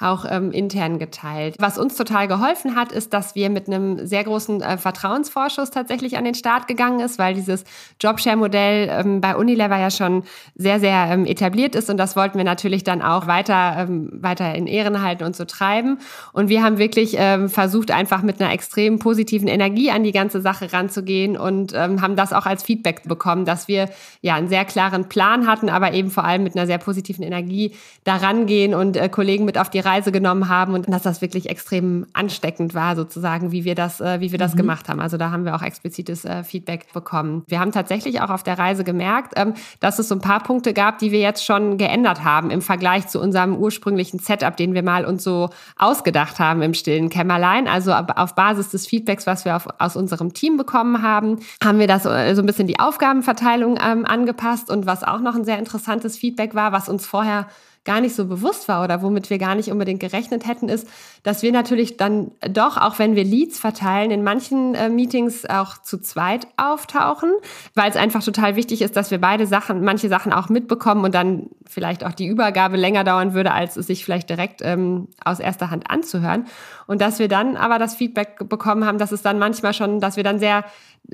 auch 0.00 0.24
ähm, 0.28 0.50
intern 0.50 0.98
geteilt. 0.98 1.56
Was 1.58 1.76
uns 1.76 1.94
total 1.94 2.26
geholfen 2.26 2.74
hat, 2.74 2.90
ist, 2.90 3.12
dass 3.12 3.34
wir 3.34 3.50
mit 3.50 3.66
einem 3.66 4.06
sehr 4.06 4.24
großen 4.24 4.62
äh, 4.62 4.78
Vertrauensvorschuss 4.78 5.70
tatsächlich 5.70 6.16
an 6.16 6.24
den 6.24 6.34
Start 6.34 6.66
gegangen 6.68 7.00
ist, 7.00 7.18
weil 7.18 7.34
dieses 7.34 7.64
Jobshare-Modell 8.00 8.88
ähm, 8.90 9.20
bei 9.20 9.36
Unilever 9.36 9.76
ja 9.76 9.90
schon 9.90 10.22
sehr, 10.54 10.80
sehr 10.80 11.08
ähm, 11.10 11.26
etabliert 11.26 11.74
ist 11.74 11.90
und 11.90 11.98
das 11.98 12.16
wollten 12.16 12.38
wir 12.38 12.46
natürlich 12.46 12.82
dann 12.82 13.02
auch 13.02 13.26
weiter, 13.26 13.86
weiter 13.88 14.54
in 14.54 14.66
Ehren 14.66 15.02
halten 15.02 15.24
und 15.24 15.36
so 15.36 15.44
treiben. 15.44 15.98
Und 16.32 16.48
wir 16.48 16.62
haben 16.62 16.78
wirklich 16.78 17.18
versucht, 17.46 17.90
einfach 17.90 18.22
mit 18.22 18.40
einer 18.40 18.52
extrem 18.52 18.98
positiven 18.98 19.48
Energie 19.48 19.90
an 19.90 20.02
die 20.02 20.12
ganze 20.12 20.40
Sache 20.40 20.72
ranzugehen 20.72 20.99
und 21.36 21.72
ähm, 21.74 22.02
haben 22.02 22.16
das 22.16 22.32
auch 22.32 22.46
als 22.46 22.62
Feedback 22.62 23.02
bekommen, 23.04 23.44
dass 23.44 23.68
wir 23.68 23.88
ja 24.20 24.34
einen 24.34 24.48
sehr 24.48 24.64
klaren 24.64 25.08
Plan 25.08 25.46
hatten, 25.46 25.68
aber 25.68 25.92
eben 25.92 26.10
vor 26.10 26.24
allem 26.24 26.42
mit 26.42 26.56
einer 26.56 26.66
sehr 26.66 26.78
positiven 26.78 27.24
Energie 27.24 27.74
daran 28.04 28.46
gehen 28.46 28.74
und 28.74 28.96
äh, 28.96 29.08
Kollegen 29.08 29.44
mit 29.44 29.58
auf 29.58 29.70
die 29.70 29.80
Reise 29.80 30.12
genommen 30.12 30.48
haben 30.48 30.74
und 30.74 30.88
dass 30.88 31.02
das 31.02 31.20
wirklich 31.20 31.48
extrem 31.48 32.06
ansteckend 32.12 32.74
war, 32.74 32.96
sozusagen, 32.96 33.52
wie 33.52 33.64
wir 33.64 33.74
das, 33.74 34.00
äh, 34.00 34.20
wie 34.20 34.32
wir 34.32 34.38
das 34.38 34.54
mhm. 34.54 34.58
gemacht 34.58 34.88
haben. 34.88 35.00
Also 35.00 35.16
da 35.16 35.30
haben 35.30 35.44
wir 35.44 35.54
auch 35.54 35.62
explizites 35.62 36.24
äh, 36.24 36.44
Feedback 36.44 36.92
bekommen. 36.92 37.44
Wir 37.46 37.60
haben 37.60 37.72
tatsächlich 37.72 38.20
auch 38.20 38.30
auf 38.30 38.42
der 38.42 38.58
Reise 38.58 38.84
gemerkt, 38.84 39.34
ähm, 39.36 39.54
dass 39.80 39.98
es 39.98 40.08
so 40.08 40.14
ein 40.14 40.20
paar 40.20 40.42
Punkte 40.42 40.72
gab, 40.72 40.98
die 40.98 41.12
wir 41.12 41.20
jetzt 41.20 41.44
schon 41.44 41.78
geändert 41.78 42.24
haben 42.24 42.50
im 42.50 42.62
Vergleich 42.62 43.08
zu 43.08 43.20
unserem 43.20 43.56
ursprünglichen 43.56 44.18
Setup, 44.18 44.56
den 44.56 44.74
wir 44.74 44.82
mal 44.82 45.04
uns 45.04 45.24
so 45.24 45.50
ausgedacht 45.76 46.38
haben 46.38 46.62
im 46.62 46.74
stillen 46.74 47.08
Kämmerlein. 47.08 47.68
Also 47.68 47.92
auf 47.92 48.34
Basis 48.34 48.70
des 48.70 48.86
Feedbacks, 48.86 49.26
was 49.26 49.44
wir 49.44 49.56
auf, 49.56 49.68
aus 49.78 49.96
unserem 49.96 50.32
Team 50.32 50.56
bekommen 50.56 50.89
haben, 51.02 51.38
haben 51.62 51.78
wir 51.78 51.86
das 51.86 52.04
äh, 52.04 52.34
so 52.34 52.42
ein 52.42 52.46
bisschen 52.46 52.66
die 52.66 52.78
Aufgabenverteilung 52.78 53.78
ähm, 53.82 54.04
angepasst. 54.04 54.70
Und 54.70 54.86
was 54.86 55.02
auch 55.02 55.20
noch 55.20 55.34
ein 55.34 55.44
sehr 55.44 55.58
interessantes 55.58 56.16
Feedback 56.16 56.54
war, 56.54 56.72
was 56.72 56.88
uns 56.88 57.06
vorher 57.06 57.46
gar 57.84 58.00
nicht 58.00 58.14
so 58.14 58.26
bewusst 58.26 58.68
war 58.68 58.84
oder 58.84 59.00
womit 59.00 59.30
wir 59.30 59.38
gar 59.38 59.54
nicht 59.54 59.70
unbedingt 59.70 60.00
gerechnet 60.00 60.46
hätten, 60.46 60.68
ist, 60.68 60.86
dass 61.22 61.42
wir 61.42 61.50
natürlich 61.50 61.96
dann 61.96 62.30
doch, 62.50 62.76
auch 62.76 62.98
wenn 62.98 63.16
wir 63.16 63.24
Leads 63.24 63.58
verteilen, 63.58 64.10
in 64.10 64.22
manchen 64.22 64.74
äh, 64.74 64.90
Meetings 64.90 65.46
auch 65.46 65.78
zu 65.78 65.98
zweit 65.98 66.46
auftauchen, 66.58 67.30
weil 67.74 67.88
es 67.88 67.96
einfach 67.96 68.22
total 68.22 68.56
wichtig 68.56 68.82
ist, 68.82 68.96
dass 68.96 69.10
wir 69.10 69.20
beide 69.20 69.46
Sachen, 69.46 69.82
manche 69.82 70.08
Sachen 70.08 70.32
auch 70.32 70.50
mitbekommen 70.50 71.04
und 71.04 71.14
dann 71.14 71.48
vielleicht 71.66 72.04
auch 72.04 72.12
die 72.12 72.26
Übergabe 72.26 72.76
länger 72.76 73.02
dauern 73.02 73.32
würde, 73.32 73.52
als 73.52 73.76
es 73.76 73.86
sich 73.86 74.04
vielleicht 74.04 74.28
direkt 74.28 74.60
ähm, 74.62 75.08
aus 75.24 75.40
erster 75.40 75.70
Hand 75.70 75.90
anzuhören. 75.90 76.46
Und 76.86 77.00
dass 77.00 77.18
wir 77.18 77.28
dann 77.28 77.56
aber 77.56 77.78
das 77.78 77.94
Feedback 77.94 78.48
bekommen 78.48 78.84
haben, 78.84 78.98
dass 78.98 79.12
es 79.12 79.22
dann 79.22 79.38
manchmal 79.38 79.72
schon, 79.72 80.00
dass 80.00 80.16
wir 80.16 80.24
dann 80.24 80.38
sehr 80.38 80.64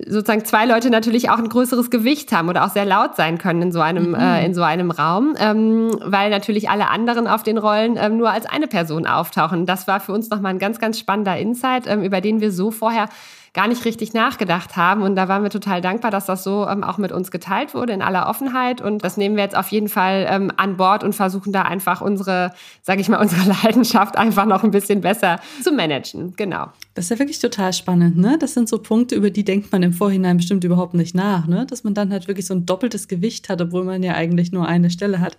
sozusagen 0.06 0.44
zwei 0.44 0.66
Leute 0.66 0.90
natürlich 0.90 1.30
auch 1.30 1.38
ein 1.38 1.48
größeres 1.48 1.90
Gewicht 1.90 2.32
haben 2.32 2.48
oder 2.48 2.64
auch 2.64 2.70
sehr 2.70 2.84
laut 2.84 3.16
sein 3.16 3.38
können 3.38 3.62
in 3.62 3.72
so 3.72 3.80
einem, 3.80 4.10
mhm. 4.10 4.14
äh, 4.14 4.44
in 4.44 4.54
so 4.54 4.62
einem 4.62 4.90
Raum, 4.90 5.34
ähm, 5.38 5.90
weil 6.04 6.30
natürlich 6.30 6.68
alle 6.68 6.90
anderen 6.90 7.26
auf 7.26 7.42
den 7.42 7.58
Rollen 7.58 7.96
ähm, 7.98 8.16
nur 8.16 8.30
als 8.30 8.46
eine 8.46 8.66
Person 8.66 9.06
auftauchen. 9.06 9.66
Das 9.66 9.88
war 9.88 10.00
für 10.00 10.12
uns 10.12 10.30
nochmal 10.30 10.52
ein 10.52 10.58
ganz, 10.58 10.78
ganz 10.78 10.98
spannender 10.98 11.36
Insight, 11.38 11.86
ähm, 11.86 12.02
über 12.02 12.20
den 12.20 12.40
wir 12.40 12.52
so 12.52 12.70
vorher 12.70 13.08
gar 13.56 13.68
nicht 13.68 13.86
richtig 13.86 14.12
nachgedacht 14.12 14.76
haben. 14.76 15.00
Und 15.00 15.16
da 15.16 15.28
waren 15.28 15.42
wir 15.42 15.48
total 15.48 15.80
dankbar, 15.80 16.10
dass 16.10 16.26
das 16.26 16.44
so 16.44 16.68
ähm, 16.68 16.84
auch 16.84 16.98
mit 16.98 17.10
uns 17.10 17.30
geteilt 17.30 17.74
wurde 17.74 17.94
in 17.94 18.02
aller 18.02 18.28
Offenheit. 18.28 18.82
Und 18.82 19.02
das 19.02 19.16
nehmen 19.16 19.34
wir 19.34 19.42
jetzt 19.42 19.56
auf 19.56 19.68
jeden 19.68 19.88
Fall 19.88 20.26
ähm, 20.28 20.52
an 20.58 20.76
Bord 20.76 21.02
und 21.02 21.14
versuchen 21.14 21.54
da 21.54 21.62
einfach 21.62 22.02
unsere, 22.02 22.52
sage 22.82 23.00
ich 23.00 23.08
mal, 23.08 23.18
unsere 23.18 23.48
Leidenschaft 23.64 24.18
einfach 24.18 24.44
noch 24.44 24.62
ein 24.62 24.72
bisschen 24.72 25.00
besser 25.00 25.40
zu 25.62 25.72
managen. 25.72 26.34
Genau. 26.36 26.66
Das 26.94 27.06
ist 27.06 27.10
ja 27.10 27.18
wirklich 27.18 27.38
total 27.38 27.72
spannend, 27.72 28.18
ne? 28.18 28.36
Das 28.38 28.52
sind 28.52 28.68
so 28.68 28.78
Punkte, 28.78 29.14
über 29.14 29.30
die 29.30 29.44
denkt 29.44 29.72
man 29.72 29.82
im 29.82 29.94
Vorhinein 29.94 30.36
bestimmt 30.36 30.62
überhaupt 30.62 30.92
nicht 30.92 31.14
nach, 31.14 31.46
ne? 31.46 31.64
Dass 31.64 31.82
man 31.82 31.94
dann 31.94 32.12
halt 32.12 32.28
wirklich 32.28 32.46
so 32.46 32.52
ein 32.52 32.66
doppeltes 32.66 33.08
Gewicht 33.08 33.48
hat, 33.48 33.62
obwohl 33.62 33.84
man 33.84 34.02
ja 34.02 34.12
eigentlich 34.14 34.52
nur 34.52 34.68
eine 34.68 34.90
Stelle 34.90 35.20
hat. 35.20 35.38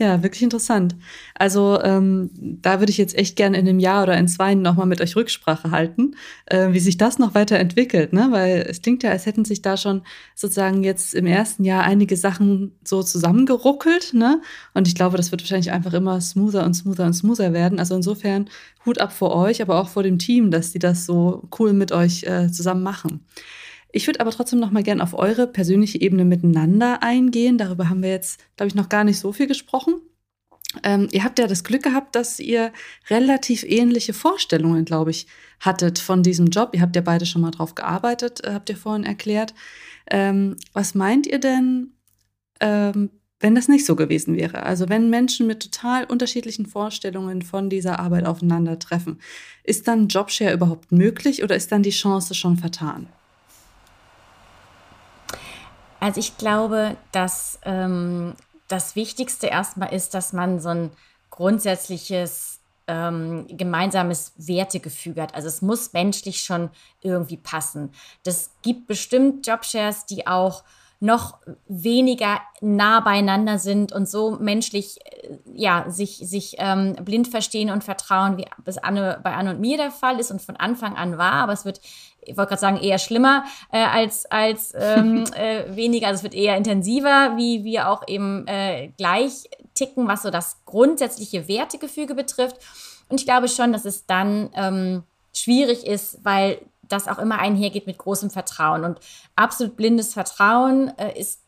Ja, 0.00 0.22
wirklich 0.22 0.42
interessant. 0.42 0.94
Also 1.34 1.82
ähm, 1.82 2.30
da 2.62 2.78
würde 2.78 2.90
ich 2.90 2.98
jetzt 2.98 3.18
echt 3.18 3.34
gerne 3.34 3.58
in 3.58 3.68
einem 3.68 3.80
Jahr 3.80 4.04
oder 4.04 4.16
in 4.16 4.28
zwei 4.28 4.54
nochmal 4.54 4.86
mit 4.86 5.00
euch 5.00 5.16
Rücksprache 5.16 5.72
halten, 5.72 6.14
äh, 6.46 6.72
wie 6.72 6.78
sich 6.78 6.98
das 6.98 7.18
noch 7.18 7.34
weiterentwickelt, 7.58 8.12
ne? 8.12 8.28
Weil 8.30 8.66
es 8.68 8.80
klingt 8.82 9.02
ja, 9.02 9.10
als 9.10 9.26
hätten 9.26 9.44
sich 9.44 9.62
da 9.62 9.76
schon 9.76 10.02
sozusagen 10.34 10.84
jetzt 10.84 11.14
im 11.14 11.26
ersten 11.26 11.64
Jahr 11.64 11.82
einige 11.82 12.16
Sachen 12.16 12.78
so 12.84 13.02
zusammengeruckelt, 13.02 14.14
ne? 14.14 14.40
Und 14.74 14.88
ich 14.88 14.94
glaube, 14.94 15.16
das 15.16 15.30
wird 15.30 15.42
wahrscheinlich 15.42 15.72
einfach 15.72 15.92
immer 15.94 16.20
smoother 16.20 16.64
und 16.64 16.74
smoother 16.74 17.06
und 17.06 17.14
smoother 17.14 17.52
werden. 17.52 17.78
Also 17.78 17.96
insofern 17.96 18.48
Hut 18.86 19.00
ab 19.00 19.12
vor 19.12 19.34
euch, 19.34 19.60
aber 19.60 19.80
auch 19.80 19.88
vor 19.88 20.02
dem 20.02 20.18
Team, 20.18 20.50
dass 20.50 20.72
die 20.72 20.78
das 20.78 21.04
so 21.04 21.48
cool 21.58 21.72
mit 21.72 21.92
euch 21.92 22.24
äh, 22.24 22.50
zusammen 22.50 22.82
machen. 22.82 23.24
Ich 23.90 24.06
würde 24.06 24.20
aber 24.20 24.30
trotzdem 24.30 24.60
noch 24.60 24.70
mal 24.70 24.82
gern 24.82 25.00
auf 25.00 25.14
eure 25.14 25.46
persönliche 25.46 26.00
Ebene 26.00 26.24
miteinander 26.24 27.02
eingehen. 27.02 27.56
Darüber 27.58 27.88
haben 27.88 28.02
wir 28.02 28.10
jetzt, 28.10 28.38
glaube 28.56 28.68
ich, 28.68 28.74
noch 28.74 28.90
gar 28.90 29.04
nicht 29.04 29.18
so 29.18 29.32
viel 29.32 29.46
gesprochen. 29.46 29.94
Ähm, 30.82 31.08
ihr 31.12 31.24
habt 31.24 31.38
ja 31.38 31.46
das 31.46 31.64
Glück 31.64 31.82
gehabt, 31.82 32.14
dass 32.14 32.38
ihr 32.40 32.72
relativ 33.10 33.64
ähnliche 33.64 34.12
Vorstellungen, 34.12 34.84
glaube 34.84 35.10
ich, 35.10 35.26
hattet 35.60 35.98
von 35.98 36.22
diesem 36.22 36.46
Job. 36.48 36.70
Ihr 36.72 36.80
habt 36.80 36.96
ja 36.96 37.02
beide 37.02 37.26
schon 37.26 37.42
mal 37.42 37.50
drauf 37.50 37.74
gearbeitet, 37.74 38.44
äh, 38.44 38.52
habt 38.52 38.68
ihr 38.70 38.76
vorhin 38.76 39.04
erklärt. 39.04 39.54
Ähm, 40.10 40.56
was 40.72 40.94
meint 40.94 41.26
ihr 41.26 41.38
denn, 41.38 41.92
ähm, 42.60 43.10
wenn 43.40 43.54
das 43.54 43.68
nicht 43.68 43.86
so 43.86 43.94
gewesen 43.94 44.36
wäre? 44.36 44.62
Also 44.64 44.88
wenn 44.88 45.10
Menschen 45.10 45.46
mit 45.46 45.60
total 45.60 46.04
unterschiedlichen 46.04 46.66
Vorstellungen 46.66 47.42
von 47.42 47.70
dieser 47.70 47.98
Arbeit 48.00 48.26
aufeinandertreffen, 48.26 49.20
ist 49.64 49.86
dann 49.86 50.08
Jobshare 50.08 50.54
überhaupt 50.54 50.92
möglich 50.92 51.42
oder 51.42 51.54
ist 51.54 51.70
dann 51.70 51.82
die 51.82 51.90
Chance 51.90 52.34
schon 52.34 52.56
vertan? 52.56 53.08
Also 56.00 56.20
ich 56.20 56.36
glaube, 56.36 56.96
dass 57.12 57.58
ähm, 57.64 58.34
das 58.68 58.96
Wichtigste 58.96 59.48
erstmal 59.48 59.92
ist, 59.92 60.14
dass 60.14 60.32
man 60.32 60.60
so 60.60 60.68
ein 60.68 60.90
grundsätzliches 61.30 62.60
ähm, 62.86 63.46
gemeinsames 63.48 64.32
Wertegefüge 64.36 65.22
hat. 65.22 65.34
Also 65.34 65.48
es 65.48 65.62
muss 65.62 65.92
menschlich 65.92 66.40
schon 66.40 66.70
irgendwie 67.00 67.36
passen. 67.36 67.92
Das 68.24 68.50
gibt 68.62 68.86
bestimmt 68.86 69.46
Jobshares, 69.46 70.06
die 70.06 70.26
auch 70.26 70.64
noch 71.00 71.38
weniger 71.68 72.40
nah 72.60 73.00
beieinander 73.00 73.58
sind 73.58 73.92
und 73.92 74.08
so 74.08 74.32
menschlich 74.40 74.98
äh, 75.04 75.38
ja 75.54 75.84
sich 75.88 76.16
sich 76.24 76.56
ähm, 76.58 76.96
blind 77.04 77.28
verstehen 77.28 77.70
und 77.70 77.84
vertrauen, 77.84 78.36
wie 78.36 78.46
es 78.64 78.78
Anne, 78.78 79.20
bei 79.22 79.34
Anne 79.34 79.50
und 79.50 79.60
mir 79.60 79.76
der 79.76 79.92
Fall 79.92 80.18
ist 80.18 80.30
und 80.30 80.42
von 80.42 80.56
Anfang 80.56 80.96
an 80.96 81.16
war. 81.16 81.34
Aber 81.34 81.52
es 81.52 81.64
wird 81.64 81.80
ich 82.28 82.36
wollte 82.36 82.50
gerade 82.50 82.60
sagen, 82.60 82.76
eher 82.76 82.98
schlimmer 82.98 83.44
äh, 83.72 83.78
als, 83.78 84.26
als 84.26 84.74
ähm, 84.76 85.24
äh, 85.36 85.74
weniger. 85.74 86.08
Also 86.08 86.18
es 86.18 86.22
wird 86.24 86.34
eher 86.34 86.56
intensiver, 86.56 87.36
wie 87.36 87.64
wir 87.64 87.88
auch 87.88 88.02
eben 88.06 88.46
äh, 88.46 88.88
gleich 88.98 89.48
ticken, 89.74 90.06
was 90.08 90.22
so 90.22 90.30
das 90.30 90.58
grundsätzliche 90.66 91.48
Wertegefüge 91.48 92.14
betrifft. 92.14 92.56
Und 93.08 93.20
ich 93.20 93.26
glaube 93.26 93.48
schon, 93.48 93.72
dass 93.72 93.84
es 93.84 94.04
dann 94.04 94.50
ähm, 94.54 95.04
schwierig 95.32 95.86
ist, 95.86 96.18
weil 96.22 96.58
das 96.88 97.08
auch 97.08 97.18
immer 97.18 97.38
einhergeht 97.38 97.86
mit 97.86 97.98
großem 97.98 98.30
Vertrauen. 98.30 98.84
Und 98.84 98.98
absolut 99.36 99.76
blindes 99.76 100.14
Vertrauen 100.14 100.96
äh, 100.98 101.18
ist 101.18 101.42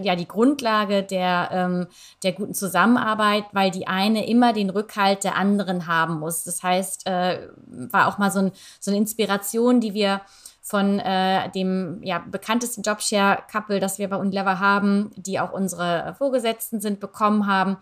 ja 0.00 0.16
die 0.16 0.28
Grundlage 0.28 1.02
der, 1.02 1.48
ähm, 1.52 1.86
der 2.22 2.32
guten 2.32 2.54
Zusammenarbeit, 2.54 3.44
weil 3.52 3.70
die 3.70 3.86
eine 3.86 4.28
immer 4.28 4.52
den 4.52 4.70
Rückhalt 4.70 5.24
der 5.24 5.36
anderen 5.36 5.86
haben 5.86 6.20
muss. 6.20 6.44
Das 6.44 6.62
heißt, 6.62 7.06
äh, 7.06 7.48
war 7.66 8.08
auch 8.08 8.18
mal 8.18 8.30
so, 8.30 8.40
ein, 8.40 8.52
so 8.80 8.90
eine 8.90 8.98
Inspiration, 8.98 9.80
die 9.80 9.94
wir 9.94 10.20
von 10.60 10.98
äh, 10.98 11.48
dem 11.52 12.02
ja, 12.02 12.18
bekanntesten 12.18 12.82
Jobshare-Couple, 12.82 13.78
das 13.78 13.98
wir 13.98 14.08
bei 14.10 14.16
Unilever 14.16 14.58
haben, 14.58 15.12
die 15.16 15.38
auch 15.38 15.52
unsere 15.52 16.14
Vorgesetzten 16.18 16.80
sind, 16.80 16.98
bekommen 16.98 17.46
haben 17.46 17.78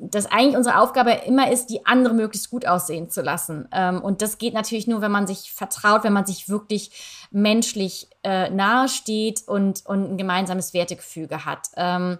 dass 0.00 0.26
eigentlich 0.26 0.56
unsere 0.56 0.78
Aufgabe 0.78 1.12
immer 1.26 1.50
ist, 1.50 1.66
die 1.66 1.84
andere 1.84 2.14
möglichst 2.14 2.50
gut 2.50 2.66
aussehen 2.66 3.10
zu 3.10 3.20
lassen. 3.20 3.68
Ähm, 3.72 4.00
und 4.00 4.22
das 4.22 4.38
geht 4.38 4.54
natürlich 4.54 4.86
nur, 4.86 5.02
wenn 5.02 5.12
man 5.12 5.26
sich 5.26 5.52
vertraut, 5.52 6.04
wenn 6.04 6.14
man 6.14 6.24
sich 6.24 6.48
wirklich 6.48 7.26
menschlich 7.30 8.08
äh, 8.22 8.48
nahe 8.50 8.88
steht 8.88 9.46
und, 9.46 9.84
und 9.86 10.12
ein 10.12 10.16
gemeinsames 10.16 10.72
Wertegefüge 10.72 11.44
hat. 11.44 11.68
Ähm, 11.76 12.18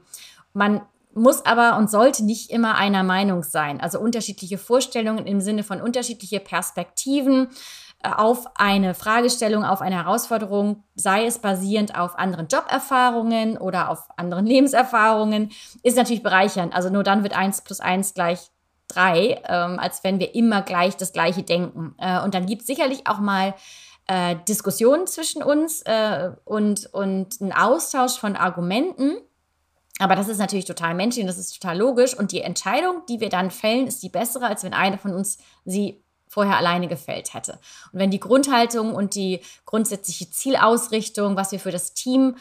man 0.52 0.82
muss 1.14 1.44
aber 1.44 1.76
und 1.76 1.90
sollte 1.90 2.24
nicht 2.24 2.50
immer 2.50 2.76
einer 2.76 3.02
Meinung 3.02 3.42
sein. 3.42 3.80
Also 3.80 3.98
unterschiedliche 3.98 4.58
Vorstellungen 4.58 5.26
im 5.26 5.40
Sinne 5.40 5.64
von 5.64 5.80
unterschiedliche 5.80 6.38
Perspektiven 6.38 7.48
auf 8.02 8.46
eine 8.54 8.94
Fragestellung, 8.94 9.64
auf 9.64 9.82
eine 9.82 9.96
Herausforderung, 9.96 10.84
sei 10.94 11.26
es 11.26 11.38
basierend 11.38 11.98
auf 11.98 12.18
anderen 12.18 12.48
Joberfahrungen 12.48 13.58
oder 13.58 13.90
auf 13.90 14.08
anderen 14.16 14.46
Lebenserfahrungen, 14.54 15.50
ist 15.82 15.96
natürlich 15.96 16.22
bereichernd. 16.22 16.74
Also 16.74 16.88
nur 16.88 17.02
dann 17.02 17.22
wird 17.22 17.36
eins 17.36 17.60
plus 17.60 17.80
eins 17.80 18.14
gleich 18.14 18.50
drei, 18.88 19.42
ähm, 19.48 19.78
als 19.78 20.02
wenn 20.02 20.18
wir 20.18 20.34
immer 20.34 20.62
gleich 20.62 20.96
das 20.96 21.12
Gleiche 21.12 21.42
denken. 21.42 21.94
Äh, 21.98 22.22
und 22.22 22.34
dann 22.34 22.46
gibt 22.46 22.62
es 22.62 22.66
sicherlich 22.66 23.06
auch 23.06 23.18
mal 23.18 23.54
äh, 24.06 24.36
Diskussionen 24.48 25.06
zwischen 25.06 25.42
uns 25.42 25.82
äh, 25.82 26.30
und, 26.44 26.86
und 26.92 27.40
einen 27.40 27.52
Austausch 27.52 28.18
von 28.18 28.34
Argumenten. 28.34 29.18
Aber 29.98 30.16
das 30.16 30.28
ist 30.28 30.38
natürlich 30.38 30.64
total 30.64 30.94
menschlich 30.94 31.22
und 31.22 31.28
das 31.28 31.38
ist 31.38 31.60
total 31.60 31.78
logisch. 31.78 32.18
Und 32.18 32.32
die 32.32 32.40
Entscheidung, 32.40 33.02
die 33.08 33.20
wir 33.20 33.28
dann 33.28 33.50
fällen, 33.50 33.86
ist 33.86 34.02
die 34.02 34.08
bessere, 34.08 34.46
als 34.46 34.64
wenn 34.64 34.72
einer 34.72 34.96
von 34.96 35.14
uns 35.14 35.36
sie 35.66 36.02
vorher 36.30 36.56
alleine 36.56 36.86
gefällt 36.86 37.34
hätte. 37.34 37.58
Und 37.92 37.98
wenn 37.98 38.12
die 38.12 38.20
Grundhaltung 38.20 38.94
und 38.94 39.16
die 39.16 39.40
grundsätzliche 39.66 40.30
Zielausrichtung, 40.30 41.36
was 41.36 41.50
wir 41.50 41.58
für 41.58 41.72
das 41.72 41.92
Team 41.92 42.36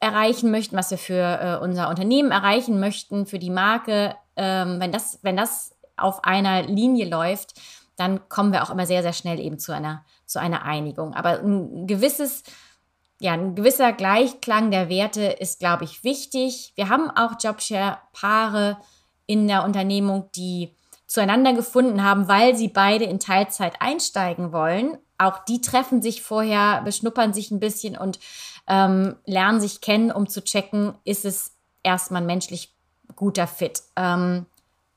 erreichen 0.00 0.50
möchten, 0.50 0.76
was 0.76 0.90
wir 0.90 0.98
für 0.98 1.14
äh, 1.40 1.64
unser 1.64 1.88
Unternehmen 1.88 2.32
erreichen 2.32 2.80
möchten, 2.80 3.24
für 3.24 3.38
die 3.38 3.50
Marke, 3.50 4.16
ähm, 4.34 4.80
wenn, 4.80 4.90
das, 4.90 5.20
wenn 5.22 5.36
das 5.36 5.70
auf 5.96 6.24
einer 6.24 6.62
Linie 6.64 7.08
läuft, 7.08 7.54
dann 7.94 8.28
kommen 8.28 8.52
wir 8.52 8.64
auch 8.64 8.70
immer 8.70 8.86
sehr, 8.86 9.02
sehr 9.02 9.12
schnell 9.12 9.38
eben 9.38 9.60
zu 9.60 9.72
einer, 9.72 10.04
zu 10.26 10.40
einer 10.40 10.64
Einigung. 10.64 11.14
Aber 11.14 11.38
ein 11.38 11.86
gewisses, 11.86 12.42
ja, 13.20 13.34
ein 13.34 13.54
gewisser 13.54 13.92
Gleichklang 13.92 14.72
der 14.72 14.88
Werte 14.88 15.22
ist, 15.22 15.60
glaube 15.60 15.84
ich, 15.84 16.02
wichtig. 16.02 16.72
Wir 16.74 16.88
haben 16.88 17.08
auch 17.08 17.34
Jobshare-Paare 17.40 18.78
in 19.26 19.46
der 19.46 19.64
Unternehmung, 19.64 20.28
die 20.34 20.74
zueinander 21.06 21.52
gefunden 21.52 22.02
haben, 22.02 22.28
weil 22.28 22.56
sie 22.56 22.68
beide 22.68 23.04
in 23.04 23.20
Teilzeit 23.20 23.80
einsteigen 23.80 24.52
wollen. 24.52 24.98
Auch 25.18 25.44
die 25.44 25.60
treffen 25.60 26.02
sich 26.02 26.22
vorher, 26.22 26.82
beschnuppern 26.82 27.32
sich 27.32 27.50
ein 27.50 27.60
bisschen 27.60 27.96
und 27.96 28.18
ähm, 28.66 29.16
lernen 29.24 29.60
sich 29.60 29.80
kennen, 29.80 30.10
um 30.10 30.28
zu 30.28 30.42
checken, 30.42 30.94
ist 31.04 31.24
es 31.24 31.56
erstmal 31.82 32.22
ein 32.22 32.26
menschlich 32.26 32.74
guter 33.14 33.46
Fit. 33.46 33.82
Ähm, 33.96 34.46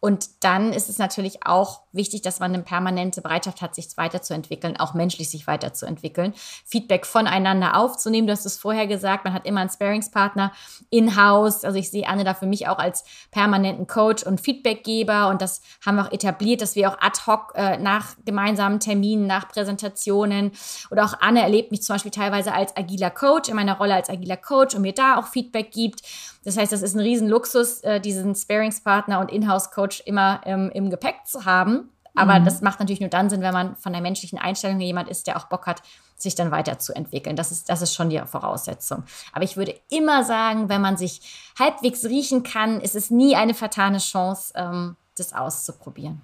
und 0.02 0.44
dann 0.46 0.72
ist 0.72 0.88
es 0.88 0.98
natürlich 0.98 1.46
auch 1.46 1.82
wichtig, 1.92 2.22
dass 2.22 2.40
man 2.40 2.54
eine 2.54 2.64
permanente 2.64 3.22
Bereitschaft 3.22 3.62
hat, 3.62 3.76
sich 3.76 3.98
weiterzuentwickeln, 3.98 4.78
auch 4.78 4.94
menschlich 4.94 5.30
sich 5.30 5.46
weiterzuentwickeln, 5.46 6.34
Feedback 6.66 7.06
voneinander 7.06 7.76
aufzunehmen. 7.76 8.26
Du 8.26 8.32
hast 8.32 8.46
es 8.46 8.58
vorher 8.58 8.88
gesagt, 8.88 9.26
man 9.26 9.34
hat 9.34 9.46
immer 9.46 9.60
einen 9.60 9.70
Sparingspartner 9.70 10.54
in-house. 10.90 11.66
Also 11.66 11.78
ich 11.78 11.92
sehe 11.92 12.08
Anne 12.08 12.24
da 12.24 12.34
für 12.34 12.46
mich 12.46 12.70
auch 12.70 12.78
als 12.78 13.04
permanenten 13.32 13.88
Coach 13.88 14.24
und 14.24 14.40
Feedbackgeber. 14.40 15.28
Und 15.28 15.42
das 15.42 15.62
haben 15.86 15.98
wir 15.98 16.08
auch 16.08 16.12
etabliert, 16.14 16.62
dass 16.62 16.76
wir 16.76 16.90
auch 16.90 16.98
ad 17.02 17.20
hoc 17.28 17.52
äh, 17.56 17.78
nach 17.78 18.16
gemeinsamen 18.24 18.80
Terminen, 18.80 19.28
nach 19.28 19.50
Präsentationen 19.50 20.52
oder 20.92 21.04
auch 21.04 21.16
Anne 21.20 21.42
erlebt 21.42 21.72
mich 21.72 21.84
zum 21.84 21.96
Beispiel 21.96 22.12
teilweise 22.12 22.54
als 22.54 22.76
agiler 22.78 23.10
Coach 23.10 23.50
in 23.50 23.56
meiner 23.56 23.78
Rolle 23.78 23.96
als 23.96 24.10
agiler 24.10 24.38
Coach 24.38 24.76
und 24.76 24.82
mir 24.84 24.94
da 24.94 25.18
auch 25.18 25.28
Feedback 25.28 25.72
gibt. 25.72 26.04
Das 26.44 26.58
heißt, 26.58 26.72
das 26.72 26.82
ist 26.82 26.96
ein 26.96 27.02
Riesenluxus, 27.02 27.82
äh, 27.82 28.00
diesen 28.00 28.36
Sparingspartner 28.36 29.20
und 29.20 29.32
Inhouse-Coach 29.32 30.04
immer 30.06 30.42
ähm, 30.46 30.72
im 30.74 30.90
Gepäck 30.90 31.26
zu 31.26 31.46
haben. 31.46 31.90
Aber 32.16 32.40
mhm. 32.40 32.46
das 32.46 32.62
macht 32.62 32.80
natürlich 32.80 33.02
nur 33.02 33.10
dann 33.10 33.30
Sinn, 33.30 33.42
wenn 33.42 33.54
man 33.54 33.76
von 33.76 33.94
der 33.94 34.02
menschlichen 34.02 34.40
Einstellung 34.40 34.80
jemand 34.80 35.10
ist, 35.10 35.28
der 35.28 35.38
auch 35.38 35.46
Bock 35.46 35.68
hat, 35.68 35.82
sich 36.18 36.36
dann 36.36 36.52
weiterzuentwickeln. 36.52 37.36
Das 37.36 37.52
ist, 37.52 37.70
das 37.70 37.82
ist 37.82 37.94
schon 37.94 38.10
die 38.10 38.20
Voraussetzung. 38.20 39.04
Aber 39.32 39.44
ich 39.44 39.58
würde 39.58 39.76
immer 39.90 40.24
sagen, 40.24 40.70
wenn 40.70 40.82
man 40.82 40.98
sich 40.98 41.22
halbwegs 41.58 42.06
riechen 42.06 42.44
kann, 42.44 42.82
ist 42.82 42.96
es 42.96 43.10
nie 43.10 43.36
eine 43.36 43.54
vertane 43.54 44.00
Chance, 44.00 44.54
ähm, 44.56 44.96
das 45.16 45.34
auszuprobieren. 45.34 46.22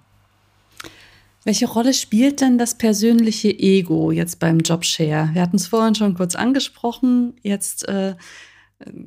Welche 1.44 1.68
Rolle 1.68 1.94
spielt 1.94 2.40
denn 2.40 2.58
das 2.58 2.74
persönliche 2.74 3.48
Ego 3.48 4.10
jetzt 4.10 4.40
beim 4.40 4.58
Jobshare? 4.58 5.30
Wir 5.32 5.42
hatten 5.42 5.56
es 5.56 5.68
vorhin 5.68 5.94
schon 5.94 6.14
kurz 6.14 6.34
angesprochen. 6.34 7.34
Jetzt 7.42 7.88
äh, 7.88 8.16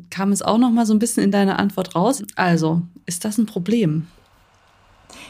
kam 0.09 0.31
es 0.31 0.41
auch 0.41 0.57
noch 0.57 0.71
mal 0.71 0.85
so 0.85 0.93
ein 0.93 0.99
bisschen 0.99 1.23
in 1.23 1.31
deiner 1.31 1.59
Antwort 1.59 1.95
raus. 1.95 2.23
Also, 2.35 2.81
ist 3.05 3.25
das 3.25 3.37
ein 3.37 3.45
Problem? 3.45 4.07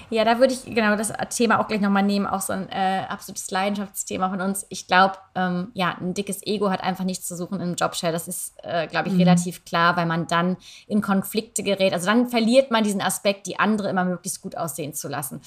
Ja, 0.10 0.26
da 0.26 0.40
würde 0.40 0.54
ich 0.54 0.66
genau 0.66 0.96
das 0.96 1.14
Thema 1.30 1.60
auch 1.60 1.68
gleich 1.68 1.82
nochmal 1.82 2.04
nehmen, 2.04 2.26
auch 2.26 2.42
so 2.42 2.52
ein 2.52 2.68
äh, 2.70 3.06
absolutes 3.08 3.52
Leidenschaftsthema 3.52 4.30
von 4.30 4.42
uns. 4.42 4.66
Ich 4.70 4.88
glaube, 4.88 5.16
ähm, 5.36 5.70
ja, 5.74 5.96
ein 6.00 6.14
dickes 6.14 6.46
Ego 6.46 6.72
hat 6.72 6.82
einfach 6.82 7.04
nichts 7.04 7.28
zu 7.28 7.36
suchen 7.38 7.60
im 7.60 7.76
Jobshare. 7.76 8.12
Das 8.12 8.28
ist, 8.28 8.56
äh, 8.64 8.88
glaube 8.88 9.10
ich, 9.10 9.14
mhm. 9.14 9.22
relativ 9.22 9.66
klar, 9.66 9.96
weil 9.98 10.08
man 10.08 10.26
dann 10.26 10.58
in 10.88 11.02
Konflikte 11.02 11.62
gerät. 11.62 11.94
Also 11.94 12.08
dann 12.08 12.28
verliert 12.28 12.72
man 12.72 12.84
diesen 12.84 13.02
Aspekt, 13.02 13.46
die 13.46 13.60
andere 13.60 13.90
immer 13.90 14.04
möglichst 14.04 14.42
gut 14.42 14.58
aussehen 14.58 14.94
zu 14.94 15.08
lassen. 15.08 15.42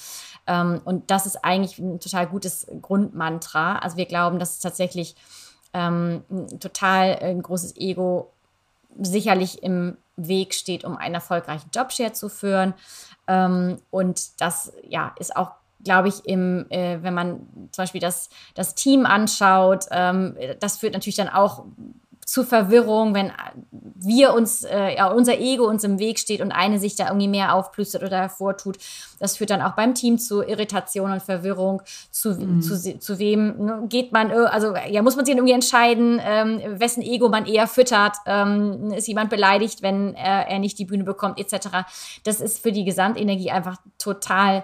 Ähm, 0.47 0.81
und 0.85 1.11
das 1.11 1.25
ist 1.25 1.43
eigentlich 1.43 1.77
ein 1.77 1.99
total 1.99 2.27
gutes 2.27 2.67
Grundmantra. 2.81 3.79
Also 3.79 3.97
wir 3.97 4.05
glauben, 4.05 4.39
dass 4.39 4.53
es 4.53 4.59
tatsächlich 4.59 5.15
ähm, 5.73 6.23
total 6.59 7.19
ein 7.21 7.41
großes 7.41 7.75
Ego 7.75 8.31
sicherlich 8.99 9.63
im 9.63 9.97
Weg 10.15 10.53
steht, 10.53 10.83
um 10.83 10.97
einen 10.97 11.15
erfolgreichen 11.15 11.69
Jobshare 11.73 12.13
zu 12.13 12.29
führen. 12.29 12.73
Ähm, 13.27 13.77
und 13.89 14.41
das 14.41 14.73
ja, 14.87 15.13
ist 15.19 15.35
auch 15.35 15.51
glaube 15.83 16.07
ich, 16.07 16.25
im, 16.25 16.65
äh, 16.69 16.99
wenn 17.01 17.13
man 17.13 17.47
zum 17.71 17.83
Beispiel 17.83 17.99
das, 18.01 18.29
das 18.55 18.73
Team 18.73 19.05
anschaut, 19.05 19.85
ähm, 19.91 20.37
das 20.59 20.77
führt 20.77 20.93
natürlich 20.93 21.17
dann 21.17 21.29
auch 21.29 21.65
zu 22.33 22.43
Verwirrung, 22.43 23.13
wenn 23.13 23.31
wir 23.69 24.33
uns, 24.33 24.63
äh, 24.63 24.95
ja, 24.95 25.11
unser 25.11 25.37
Ego 25.37 25.67
uns 25.67 25.83
im 25.83 25.99
Weg 25.99 26.17
steht 26.17 26.41
und 26.41 26.51
eine 26.51 26.79
sich 26.79 26.95
da 26.95 27.05
irgendwie 27.05 27.27
mehr 27.27 27.53
aufplüstert 27.53 28.01
oder 28.01 28.17
hervortut. 28.17 28.79
Das 29.19 29.37
führt 29.37 29.51
dann 29.51 29.61
auch 29.61 29.73
beim 29.73 29.93
Team 29.93 30.17
zu 30.17 30.41
Irritation 30.41 31.11
und 31.11 31.21
Verwirrung. 31.21 31.83
Zu, 32.09 32.31
mhm. 32.31 32.63
zu, 32.63 32.97
zu 32.97 33.19
wem 33.19 33.63
ne, 33.63 33.83
geht 33.87 34.11
man, 34.13 34.31
äh, 34.31 34.33
also 34.49 34.73
ja, 34.89 35.03
muss 35.03 35.15
man 35.15 35.25
sich 35.25 35.35
irgendwie 35.35 35.53
entscheiden, 35.53 36.19
ähm, 36.25 36.59
wessen 36.79 37.03
Ego 37.03 37.29
man 37.29 37.45
eher 37.45 37.67
füttert. 37.67 38.15
Ähm, 38.25 38.91
ist 38.93 39.07
jemand 39.07 39.29
beleidigt, 39.29 39.83
wenn 39.83 40.15
er, 40.15 40.47
er 40.47 40.57
nicht 40.57 40.79
die 40.79 40.85
Bühne 40.85 41.03
bekommt, 41.03 41.39
etc. 41.39 41.85
Das 42.23 42.41
ist 42.41 42.63
für 42.63 42.71
die 42.71 42.83
Gesamtenergie 42.83 43.51
einfach 43.51 43.77
total 43.99 44.63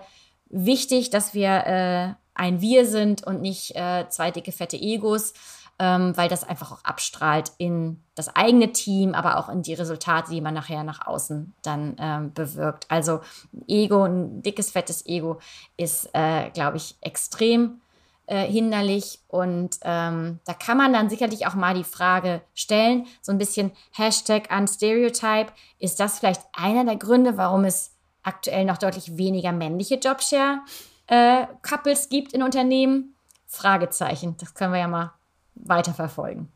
wichtig, 0.49 1.11
dass 1.11 1.35
wir 1.35 1.49
äh, 1.67 2.13
ein 2.33 2.61
Wir 2.61 2.87
sind 2.87 3.27
und 3.27 3.43
nicht 3.43 3.75
äh, 3.75 4.09
zwei 4.09 4.31
dicke, 4.31 4.51
fette 4.51 4.77
Egos 4.77 5.33
ähm, 5.79 6.15
weil 6.17 6.27
das 6.27 6.43
einfach 6.43 6.73
auch 6.73 6.83
abstrahlt 6.83 7.53
in 7.57 8.03
das 8.13 8.35
eigene 8.35 8.73
Team, 8.73 9.15
aber 9.15 9.37
auch 9.37 9.47
in 9.47 9.63
die 9.63 9.73
Resultate, 9.73 10.29
die 10.29 10.41
man 10.41 10.53
nachher 10.53 10.83
nach 10.83 11.07
außen 11.07 11.53
dann 11.63 11.95
ähm, 11.97 12.33
bewirkt. 12.33 12.85
Also 12.89 13.21
Ego, 13.67 14.03
ein 14.03 14.41
dickes, 14.41 14.71
fettes 14.71 15.05
Ego 15.05 15.39
ist, 15.77 16.09
äh, 16.13 16.49
glaube 16.49 16.75
ich, 16.77 16.97
extrem 16.99 17.79
äh, 18.27 18.45
hinderlich. 18.45 19.19
Und 19.29 19.77
ähm, 19.83 20.39
da 20.45 20.53
kann 20.53 20.77
man 20.77 20.91
dann 20.91 21.09
sicherlich 21.09 21.47
auch 21.47 21.55
mal 21.55 21.73
die 21.73 21.85
Frage 21.85 22.41
stellen, 22.53 23.07
so 23.21 23.31
ein 23.31 23.37
bisschen 23.37 23.71
Hashtag 23.91 24.49
Unstereotype. 24.55 25.53
Ist 25.79 26.01
das 26.01 26.19
vielleicht 26.19 26.41
einer 26.51 26.83
der 26.83 26.97
Gründe, 26.97 27.37
warum 27.37 27.63
es 27.63 27.95
aktuell 28.21 28.65
noch 28.65 28.77
deutlich 28.77 29.15
weniger 29.17 29.53
männliche 29.53 29.95
Jobshare-Couples 29.95 32.05
äh, 32.05 32.09
gibt 32.09 32.33
in 32.33 32.43
Unternehmen? 32.43 33.15
Fragezeichen. 33.47 34.35
Das 34.37 34.53
können 34.53 34.73
wir 34.73 34.79
ja 34.79 34.87
mal 34.87 35.13
weiterverfolgen. 35.59 36.47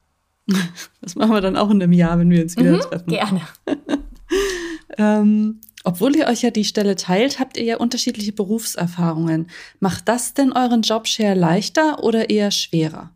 Das 1.02 1.16
machen 1.16 1.32
wir 1.32 1.42
dann 1.42 1.58
auch 1.58 1.70
in 1.70 1.84
einem 1.84 1.92
Jahr, 1.92 2.18
wenn 2.18 2.30
wir 2.30 2.42
uns 2.42 2.56
wieder 2.56 2.72
mhm, 2.72 2.80
treffen. 2.80 3.10
Gerne. 3.10 3.42
ähm, 4.98 5.60
obwohl 5.84 6.16
ihr 6.16 6.28
euch 6.28 6.42
ja 6.42 6.50
die 6.50 6.64
Stelle 6.64 6.96
teilt, 6.96 7.40
habt 7.40 7.58
ihr 7.58 7.64
ja 7.64 7.78
unterschiedliche 7.78 8.32
Berufserfahrungen. 8.32 9.48
Macht 9.82 10.08
das 10.08 10.34
denn 10.34 10.54
euren 10.54 10.82
Jobshare 10.82 11.34
leichter 11.34 12.04
oder 12.04 12.30
eher 12.30 12.52
schwerer? 12.52 13.12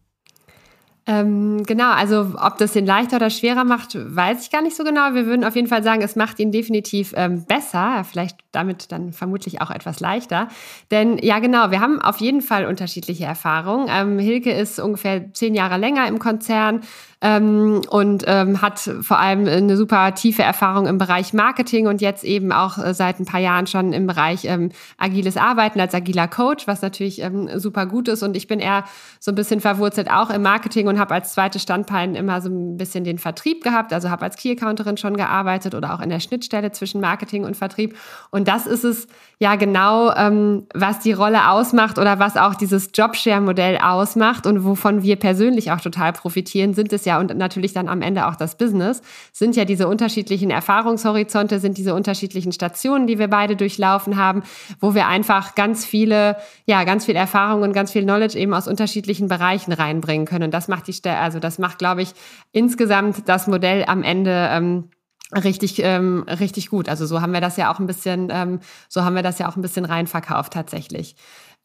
Ähm, 1.05 1.63
genau, 1.63 1.91
also 1.91 2.33
ob 2.37 2.57
das 2.57 2.75
ihn 2.75 2.85
leichter 2.85 3.15
oder 3.15 3.29
schwerer 3.29 3.63
macht, 3.63 3.95
weiß 3.95 4.43
ich 4.43 4.51
gar 4.51 4.61
nicht 4.61 4.75
so 4.75 4.83
genau. 4.83 5.13
Wir 5.13 5.25
würden 5.25 5.45
auf 5.45 5.55
jeden 5.55 5.69
Fall 5.69 5.81
sagen, 5.81 6.01
es 6.01 6.17
macht 6.17 6.37
ihn 6.39 6.51
definitiv 6.51 7.13
ähm, 7.15 7.45
besser, 7.45 8.03
vielleicht 8.03 8.46
damit 8.57 8.91
dann 8.91 9.13
vermutlich 9.13 9.61
auch 9.61 9.71
etwas 9.71 9.99
leichter. 9.99 10.49
Denn 10.91 11.17
ja, 11.19 11.39
genau, 11.39 11.71
wir 11.71 11.79
haben 11.79 12.01
auf 12.01 12.17
jeden 12.17 12.41
Fall 12.41 12.65
unterschiedliche 12.65 13.23
Erfahrungen. 13.23 13.87
Ähm, 13.89 14.19
Hilke 14.19 14.51
ist 14.51 14.79
ungefähr 14.79 15.31
zehn 15.33 15.55
Jahre 15.55 15.77
länger 15.77 16.07
im 16.07 16.19
Konzern, 16.19 16.81
ähm, 17.19 17.81
und 17.89 18.25
ähm, 18.27 18.61
hat 18.61 18.79
vor 19.01 19.17
allem 19.17 19.47
eine 19.47 19.75
super 19.75 20.13
tiefe 20.13 20.43
Erfahrung 20.43 20.85
im 20.85 20.99
Bereich 20.99 21.33
Marketing 21.33 21.87
und 21.87 21.99
jetzt 21.99 22.23
eben 22.23 22.51
auch 22.51 22.77
äh, 22.77 22.93
seit 22.93 23.19
ein 23.19 23.25
paar 23.25 23.39
Jahren 23.39 23.65
schon 23.65 23.91
im 23.91 24.05
Bereich 24.05 24.45
ähm, 24.45 24.69
agiles 24.99 25.35
Arbeiten 25.35 25.79
als 25.79 25.95
agiler 25.95 26.27
Coach, 26.27 26.67
was 26.67 26.83
natürlich 26.83 27.21
ähm, 27.21 27.49
super 27.59 27.87
gut 27.87 28.07
ist. 28.07 28.21
Und 28.21 28.37
ich 28.37 28.45
bin 28.45 28.59
eher 28.59 28.83
so 29.19 29.31
ein 29.31 29.35
bisschen 29.35 29.61
verwurzelt 29.61 30.11
auch 30.11 30.29
im 30.29 30.43
Marketing 30.43 30.87
und 30.87 30.99
habe 30.99 31.15
als 31.15 31.33
zweite 31.33 31.57
Standbein 31.57 32.13
immer 32.13 32.39
so 32.39 32.49
ein 32.49 32.77
bisschen 32.77 33.03
den 33.03 33.17
Vertrieb 33.17 33.63
gehabt, 33.63 33.93
also 33.93 34.11
habe 34.11 34.23
als 34.23 34.37
Key 34.37 34.51
Accounterin 34.51 34.97
schon 34.97 35.17
gearbeitet 35.17 35.73
oder 35.73 35.95
auch 35.95 36.01
in 36.01 36.09
der 36.09 36.19
Schnittstelle 36.19 36.71
zwischen 36.71 37.01
Marketing 37.01 37.45
und 37.45 37.57
Vertrieb. 37.57 37.97
Und 38.29 38.46
das 38.47 38.65
ist 38.65 38.83
es 38.83 39.07
ja 39.39 39.55
genau, 39.55 40.11
ähm, 40.15 40.65
was 40.73 40.99
die 40.99 41.11
Rolle 41.11 41.51
ausmacht 41.51 41.99
oder 41.99 42.17
was 42.17 42.37
auch 42.37 42.55
dieses 42.55 42.89
Jobshare-Modell 42.93 43.77
ausmacht 43.77 44.47
und 44.47 44.65
wovon 44.65 45.03
wir 45.03 45.15
persönlich 45.15 45.71
auch 45.71 45.79
total 45.79 46.11
profitieren, 46.13 46.73
sind 46.73 46.91
es 46.91 47.05
ja 47.05 47.19
und 47.19 47.37
natürlich 47.37 47.73
dann 47.73 47.87
am 47.87 48.01
Ende 48.01 48.27
auch 48.27 48.35
das 48.35 48.57
Business, 48.57 49.01
sind 49.31 49.55
ja 49.55 49.65
diese 49.65 49.87
unterschiedlichen 49.87 50.49
Erfahrungshorizonte, 50.49 51.59
sind 51.59 51.77
diese 51.77 51.93
unterschiedlichen 51.93 52.51
Stationen, 52.51 53.05
die 53.05 53.19
wir 53.19 53.27
beide 53.27 53.55
durchlaufen 53.55 54.17
haben, 54.17 54.41
wo 54.79 54.95
wir 54.95 55.07
einfach 55.07 55.53
ganz 55.53 55.85
viele, 55.85 56.37
ja, 56.65 56.83
ganz 56.83 57.05
viel 57.05 57.15
Erfahrung 57.15 57.61
und 57.61 57.73
ganz 57.73 57.91
viel 57.91 58.03
Knowledge 58.03 58.39
eben 58.39 58.55
aus 58.55 58.67
unterschiedlichen 58.67 59.27
Bereichen 59.27 59.71
reinbringen 59.71 60.25
können. 60.25 60.45
Und 60.45 60.53
das 60.53 60.67
macht 60.67 60.87
die 60.87 60.97
also 61.07 61.39
das 61.39 61.59
macht, 61.59 61.77
glaube 61.77 62.01
ich, 62.01 62.13
insgesamt 62.53 63.29
das 63.29 63.45
Modell 63.45 63.85
am 63.85 64.01
Ende 64.01 64.49
ähm, 64.51 64.89
richtig 65.35 65.81
ähm, 65.83 66.23
richtig 66.27 66.69
gut. 66.69 66.89
Also 66.89 67.05
so 67.05 67.21
haben 67.21 67.33
wir 67.33 67.41
das 67.41 67.57
ja 67.57 67.71
auch 67.71 67.79
ein 67.79 67.87
bisschen 67.87 68.29
ähm, 68.31 68.59
so 68.87 69.03
haben 69.03 69.15
wir 69.15 69.23
das 69.23 69.39
ja 69.39 69.49
auch 69.49 69.55
ein 69.55 69.61
bisschen 69.61 69.85
reinverkauft 69.85 70.53
tatsächlich. 70.53 71.15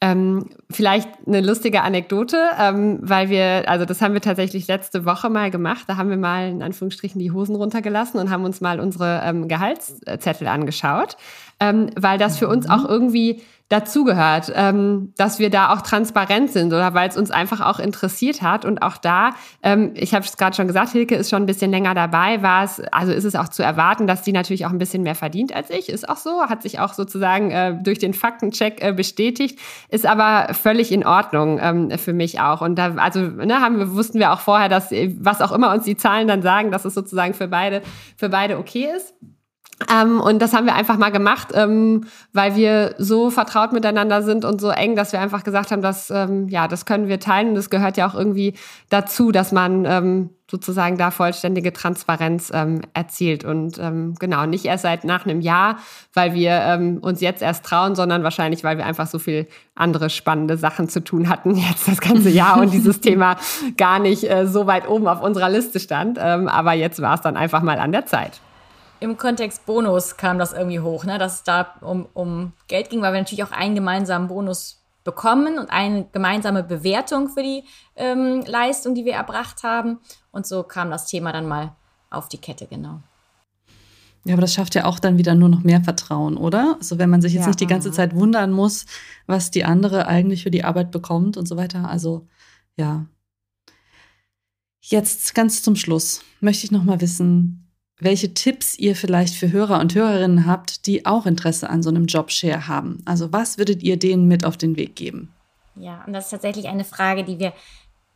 Ähm, 0.03 0.49
vielleicht 0.69 1.07
eine 1.25 1.39
lustige 1.39 1.81
Anekdote, 1.81 2.37
ähm, 2.59 2.99
weil 3.01 3.29
wir, 3.29 3.69
also 3.69 3.85
das 3.85 4.01
haben 4.01 4.13
wir 4.13 4.19
tatsächlich 4.19 4.67
letzte 4.67 5.05
Woche 5.05 5.29
mal 5.29 5.49
gemacht. 5.49 5.85
Da 5.87 5.95
haben 5.95 6.09
wir 6.09 6.17
mal 6.17 6.49
in 6.49 6.61
Anführungsstrichen 6.61 7.19
die 7.19 7.31
Hosen 7.31 7.55
runtergelassen 7.55 8.19
und 8.19 8.29
haben 8.29 8.43
uns 8.43 8.59
mal 8.59 8.81
unsere 8.81 9.21
ähm, 9.23 9.47
Gehaltszettel 9.47 10.47
angeschaut, 10.47 11.15
ähm, 11.61 11.89
weil 11.97 12.17
das 12.17 12.37
für 12.37 12.49
uns 12.49 12.69
auch 12.69 12.83
irgendwie 12.83 13.43
dazugehört, 13.73 14.51
ähm, 14.55 15.13
dass 15.17 15.39
wir 15.39 15.49
da 15.49 15.73
auch 15.73 15.81
transparent 15.81 16.51
sind 16.51 16.67
oder 16.67 16.93
weil 16.93 17.09
es 17.09 17.17
uns 17.17 17.31
einfach 17.31 17.59
auch 17.59 17.79
interessiert 17.79 18.43
hat. 18.43 18.65
Und 18.65 18.83
auch 18.83 18.97
da, 18.97 19.31
ähm, 19.63 19.93
ich 19.95 20.13
habe 20.13 20.23
es 20.23 20.37
gerade 20.37 20.55
schon 20.55 20.67
gesagt, 20.67 20.91
Hilke 20.91 21.15
ist 21.15 21.31
schon 21.31 21.43
ein 21.43 21.47
bisschen 21.47 21.71
länger 21.71 21.95
dabei, 21.95 22.43
war 22.43 22.63
es, 22.63 22.79
also 22.91 23.11
ist 23.11 23.23
es 23.23 23.35
auch 23.35 23.49
zu 23.49 23.63
erwarten, 23.63 24.05
dass 24.05 24.21
die 24.21 24.31
natürlich 24.31 24.67
auch 24.67 24.69
ein 24.69 24.77
bisschen 24.77 25.01
mehr 25.01 25.15
verdient 25.15 25.55
als 25.55 25.71
ich. 25.71 25.89
Ist 25.89 26.07
auch 26.07 26.17
so, 26.17 26.43
hat 26.43 26.61
sich 26.61 26.79
auch 26.79 26.93
sozusagen 26.93 27.49
äh, 27.49 27.73
durch 27.81 27.97
den 27.97 28.13
Faktencheck 28.13 28.83
äh, 28.83 28.93
bestätigt, 28.93 29.59
ist 29.89 30.05
aber 30.05 30.53
völlig 30.53 30.91
in 30.91 31.03
Ordnung 31.03 31.59
ähm, 31.59 31.97
für 31.97 32.13
mich 32.13 32.39
auch. 32.39 32.61
Und 32.61 32.75
da, 32.75 32.93
also 32.95 33.21
ne, 33.21 33.59
haben 33.59 33.79
wir, 33.79 33.95
wussten 33.95 34.19
wir 34.19 34.33
auch 34.33 34.39
vorher, 34.39 34.69
dass 34.69 34.91
was 34.91 35.41
auch 35.41 35.51
immer 35.51 35.73
uns 35.73 35.83
die 35.83 35.97
Zahlen 35.97 36.27
dann 36.27 36.43
sagen, 36.43 36.69
dass 36.69 36.85
es 36.85 36.93
sozusagen 36.93 37.33
für 37.33 37.47
beide, 37.47 37.81
für 38.17 38.29
beide 38.29 38.59
okay 38.59 38.87
ist. 38.95 39.15
Ähm, 39.91 40.21
und 40.21 40.39
das 40.39 40.53
haben 40.53 40.65
wir 40.65 40.75
einfach 40.75 40.97
mal 40.97 41.11
gemacht, 41.11 41.49
ähm, 41.53 42.05
weil 42.31 42.55
wir 42.55 42.95
so 42.97 43.29
vertraut 43.29 43.73
miteinander 43.73 44.21
sind 44.21 44.45
und 44.45 44.61
so 44.61 44.69
eng, 44.69 44.95
dass 44.95 45.13
wir 45.13 45.19
einfach 45.19 45.43
gesagt 45.43 45.71
haben, 45.71 45.81
dass 45.81 46.09
ähm, 46.09 46.47
ja, 46.47 46.67
das 46.67 46.85
können 46.85 47.07
wir 47.07 47.19
teilen. 47.19 47.49
Und 47.49 47.55
das 47.55 47.69
gehört 47.69 47.97
ja 47.97 48.07
auch 48.07 48.15
irgendwie 48.15 48.53
dazu, 48.89 49.31
dass 49.31 49.51
man 49.51 49.85
ähm, 49.85 50.29
sozusagen 50.49 50.97
da 50.97 51.09
vollständige 51.09 51.73
Transparenz 51.73 52.51
ähm, 52.53 52.81
erzielt. 52.93 53.43
Und 53.43 53.79
ähm, 53.79 54.13
genau, 54.19 54.45
nicht 54.45 54.65
erst 54.65 54.83
seit 54.83 55.03
nach 55.03 55.25
einem 55.25 55.41
Jahr, 55.41 55.77
weil 56.13 56.35
wir 56.35 56.99
uns 57.01 57.21
jetzt 57.21 57.41
erst 57.41 57.65
trauen, 57.65 57.95
sondern 57.95 58.23
wahrscheinlich, 58.23 58.63
weil 58.63 58.77
wir 58.77 58.85
einfach 58.85 59.07
so 59.07 59.17
viel 59.17 59.47
andere 59.73 60.11
spannende 60.11 60.57
Sachen 60.57 60.89
zu 60.89 61.03
tun 61.03 61.29
hatten 61.29 61.55
jetzt 61.55 61.87
das 61.87 61.99
ganze 61.99 62.29
Jahr 62.29 62.59
und 62.59 62.71
dieses 62.71 62.99
Thema 63.01 63.37
gar 63.77 63.97
nicht 63.97 64.29
äh, 64.29 64.45
so 64.45 64.67
weit 64.67 64.87
oben 64.87 65.07
auf 65.07 65.21
unserer 65.21 65.49
Liste 65.49 65.79
stand. 65.79 66.19
aber 66.19 66.73
jetzt 66.73 67.01
war 67.01 67.15
es 67.15 67.21
dann 67.21 67.35
einfach 67.35 67.63
mal 67.63 67.79
an 67.79 67.91
der 67.91 68.05
Zeit 68.05 68.39
im 69.03 69.17
Kontext 69.17 69.65
Bonus 69.65 70.15
kam 70.15 70.39
das 70.39 70.53
irgendwie 70.53 70.79
hoch, 70.79 71.03
ne? 71.03 71.17
dass 71.17 71.35
es 71.35 71.43
da 71.43 71.75
um, 71.81 72.07
um 72.13 72.53
Geld 72.69 72.89
ging, 72.89 73.01
weil 73.01 73.11
wir 73.11 73.19
natürlich 73.19 73.43
auch 73.43 73.51
einen 73.51 73.75
gemeinsamen 73.75 74.29
Bonus 74.29 74.81
bekommen 75.03 75.59
und 75.59 75.69
eine 75.69 76.07
gemeinsame 76.13 76.63
Bewertung 76.63 77.27
für 77.27 77.43
die 77.43 77.65
ähm, 77.97 78.43
Leistung, 78.45 78.95
die 78.95 79.03
wir 79.03 79.15
erbracht 79.15 79.63
haben. 79.63 79.99
Und 80.31 80.47
so 80.47 80.63
kam 80.63 80.89
das 80.89 81.05
Thema 81.05 81.33
dann 81.33 81.45
mal 81.45 81.75
auf 82.09 82.29
die 82.29 82.37
Kette, 82.37 82.65
genau. 82.65 83.01
Ja, 84.23 84.35
aber 84.35 84.41
das 84.41 84.53
schafft 84.53 84.73
ja 84.73 84.85
auch 84.85 84.99
dann 84.99 85.17
wieder 85.17 85.35
nur 85.35 85.49
noch 85.49 85.63
mehr 85.63 85.81
Vertrauen, 85.81 86.37
oder? 86.37 86.77
Also 86.79 86.97
wenn 86.97 87.09
man 87.09 87.21
sich 87.21 87.33
jetzt 87.33 87.41
ja. 87.41 87.47
nicht 87.47 87.59
die 87.59 87.67
ganze 87.67 87.91
Zeit 87.91 88.15
wundern 88.15 88.51
muss, 88.51 88.85
was 89.27 89.51
die 89.51 89.65
andere 89.65 90.07
eigentlich 90.07 90.43
für 90.43 90.51
die 90.51 90.63
Arbeit 90.63 90.91
bekommt 90.91 91.35
und 91.35 91.45
so 91.45 91.57
weiter. 91.57 91.89
Also 91.89 92.25
ja. 92.77 93.05
Jetzt 94.79 95.35
ganz 95.35 95.61
zum 95.61 95.75
Schluss 95.75 96.21
möchte 96.39 96.65
ich 96.65 96.71
noch 96.71 96.85
mal 96.85 97.01
wissen, 97.01 97.63
welche 97.99 98.33
Tipps 98.33 98.77
ihr 98.77 98.95
vielleicht 98.95 99.35
für 99.35 99.51
Hörer 99.51 99.79
und 99.79 99.95
Hörerinnen 99.95 100.45
habt, 100.45 100.87
die 100.87 101.05
auch 101.05 101.25
Interesse 101.25 101.69
an 101.69 101.83
so 101.83 101.89
einem 101.89 102.05
Jobshare 102.05 102.67
haben. 102.67 103.01
Also 103.05 103.31
was 103.31 103.57
würdet 103.57 103.83
ihr 103.83 103.97
denen 103.97 104.27
mit 104.27 104.45
auf 104.45 104.57
den 104.57 104.75
Weg 104.75 104.95
geben? 104.95 105.33
Ja, 105.75 106.03
und 106.05 106.13
das 106.13 106.25
ist 106.25 106.31
tatsächlich 106.31 106.67
eine 106.67 106.83
Frage, 106.83 107.23
die 107.23 107.39
wir 107.39 107.53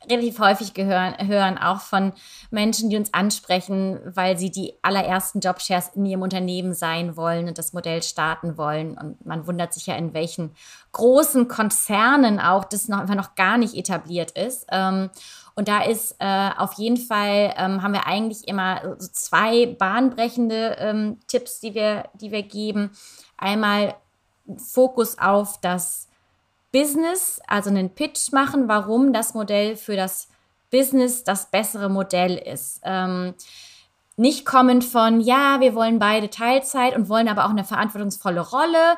relativ 0.09 0.39
häufig 0.39 0.73
gehören, 0.73 1.15
hören, 1.27 1.57
auch 1.57 1.81
von 1.81 2.13
Menschen, 2.51 2.89
die 2.89 2.97
uns 2.97 3.13
ansprechen, 3.13 3.99
weil 4.05 4.37
sie 4.37 4.51
die 4.51 4.73
allerersten 4.81 5.39
Jobshares 5.39 5.89
in 5.95 6.05
ihrem 6.05 6.21
Unternehmen 6.21 6.73
sein 6.73 7.17
wollen 7.17 7.47
und 7.47 7.57
das 7.57 7.73
Modell 7.73 8.03
starten 8.03 8.57
wollen. 8.57 8.97
Und 8.97 9.25
man 9.25 9.47
wundert 9.47 9.73
sich 9.73 9.87
ja, 9.87 9.95
in 9.95 10.13
welchen 10.13 10.51
großen 10.97 11.47
Konzernen 11.47 12.39
auch 12.39 12.65
das 12.65 12.87
noch, 12.87 12.99
einfach 12.99 13.15
noch 13.15 13.35
gar 13.35 13.57
nicht 13.57 13.75
etabliert 13.75 14.31
ist. 14.31 14.65
Ähm, 14.69 15.09
und 15.55 15.67
da 15.67 15.83
ist 15.83 16.15
äh, 16.19 16.49
auf 16.57 16.73
jeden 16.73 16.97
Fall, 16.97 17.53
ähm, 17.57 17.81
haben 17.81 17.93
wir 17.93 18.05
eigentlich 18.05 18.47
immer 18.47 18.95
so 18.99 19.07
zwei 19.11 19.65
bahnbrechende 19.67 20.75
ähm, 20.79 21.19
Tipps, 21.27 21.59
die 21.59 21.73
wir, 21.73 22.05
die 22.15 22.31
wir 22.31 22.43
geben. 22.43 22.91
Einmal 23.37 23.95
Fokus 24.57 25.17
auf 25.17 25.59
das 25.61 26.07
Business, 26.71 27.39
also 27.47 27.69
einen 27.69 27.89
Pitch 27.89 28.31
machen, 28.31 28.67
warum 28.67 29.13
das 29.13 29.33
Modell 29.33 29.75
für 29.75 29.95
das 29.95 30.29
Business 30.71 31.23
das 31.23 31.49
bessere 31.49 31.89
Modell 31.89 32.37
ist. 32.37 32.81
Ähm, 32.83 33.33
nicht 34.19 34.45
kommend 34.45 34.83
von, 34.83 35.21
ja, 35.21 35.59
wir 35.59 35.75
wollen 35.75 35.99
beide 35.99 36.29
Teilzeit 36.31 36.95
und 36.95 37.07
wollen 37.07 37.27
aber 37.27 37.45
auch 37.45 37.51
eine 37.51 37.63
verantwortungsvolle 37.63 38.41
Rolle, 38.41 38.97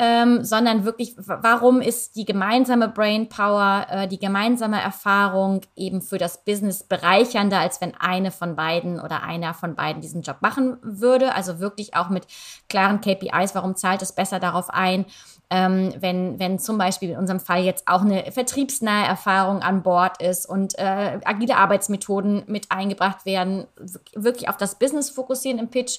ähm, 0.00 0.44
sondern 0.44 0.84
wirklich, 0.84 1.16
warum 1.16 1.80
ist 1.80 2.14
die 2.14 2.24
gemeinsame 2.24 2.88
Brainpower, 2.88 3.86
äh, 3.90 4.08
die 4.08 4.20
gemeinsame 4.20 4.80
Erfahrung 4.80 5.62
eben 5.74 6.02
für 6.02 6.18
das 6.18 6.44
Business 6.44 6.84
bereichernder, 6.84 7.58
als 7.58 7.80
wenn 7.80 7.96
eine 7.96 8.30
von 8.30 8.54
beiden 8.54 9.00
oder 9.00 9.24
einer 9.24 9.54
von 9.54 9.74
beiden 9.74 10.00
diesen 10.00 10.22
Job 10.22 10.36
machen 10.40 10.76
würde. 10.82 11.34
Also 11.34 11.58
wirklich 11.58 11.96
auch 11.96 12.10
mit 12.10 12.28
klaren 12.68 13.00
KPIs, 13.00 13.56
warum 13.56 13.74
zahlt 13.74 14.00
es 14.00 14.12
besser 14.12 14.38
darauf 14.38 14.70
ein, 14.70 15.04
ähm, 15.50 15.92
wenn, 15.98 16.38
wenn 16.38 16.60
zum 16.60 16.78
Beispiel 16.78 17.10
in 17.10 17.18
unserem 17.18 17.40
Fall 17.40 17.64
jetzt 17.64 17.88
auch 17.88 18.02
eine 18.02 18.30
vertriebsnahe 18.30 19.04
Erfahrung 19.04 19.62
an 19.62 19.82
Bord 19.82 20.22
ist 20.22 20.46
und 20.46 20.78
äh, 20.78 21.18
agile 21.24 21.56
Arbeitsmethoden 21.56 22.44
mit 22.46 22.70
eingebracht 22.70 23.26
werden, 23.26 23.66
wirklich 24.14 24.48
auf 24.48 24.58
das 24.58 24.78
Business 24.78 25.10
fokussieren 25.10 25.58
im 25.58 25.70
Pitch 25.70 25.98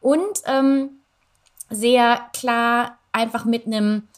und 0.00 0.42
ähm, 0.44 1.00
sehr 1.70 2.20
klar 2.32 2.97
einfach 3.12 3.44
mit 3.44 3.66
einem 3.66 4.08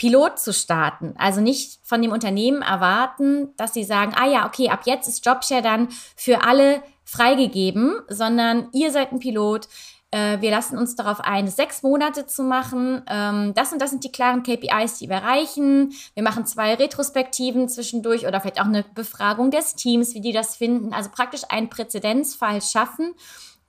Pilot 0.00 0.38
zu 0.38 0.54
starten. 0.54 1.14
Also 1.18 1.42
nicht 1.42 1.78
von 1.82 2.00
dem 2.00 2.10
Unternehmen 2.10 2.62
erwarten, 2.62 3.48
dass 3.58 3.74
sie 3.74 3.84
sagen, 3.84 4.14
ah 4.16 4.26
ja, 4.26 4.46
okay, 4.46 4.70
ab 4.70 4.82
jetzt 4.86 5.08
ist 5.08 5.26
Jobshare 5.26 5.60
dann 5.60 5.88
für 6.16 6.42
alle 6.42 6.82
freigegeben, 7.04 8.00
sondern 8.08 8.68
ihr 8.72 8.92
seid 8.92 9.12
ein 9.12 9.18
Pilot. 9.18 9.68
Äh, 10.10 10.40
wir 10.40 10.50
lassen 10.50 10.78
uns 10.78 10.96
darauf 10.96 11.20
ein, 11.20 11.48
sechs 11.48 11.82
Monate 11.82 12.26
zu 12.26 12.42
machen. 12.42 13.02
Ähm, 13.08 13.52
das 13.54 13.74
und 13.74 13.82
das 13.82 13.90
sind 13.90 14.02
die 14.02 14.10
klaren 14.10 14.42
KPIs, 14.42 15.00
die 15.00 15.08
wir 15.10 15.16
erreichen. 15.16 15.92
Wir 16.14 16.22
machen 16.22 16.46
zwei 16.46 16.74
Retrospektiven 16.74 17.68
zwischendurch 17.68 18.26
oder 18.26 18.40
vielleicht 18.40 18.60
auch 18.60 18.64
eine 18.64 18.84
Befragung 18.94 19.50
des 19.50 19.74
Teams, 19.74 20.14
wie 20.14 20.22
die 20.22 20.32
das 20.32 20.56
finden. 20.56 20.94
Also 20.94 21.10
praktisch 21.10 21.42
einen 21.50 21.68
Präzedenzfall 21.68 22.62
schaffen 22.62 23.14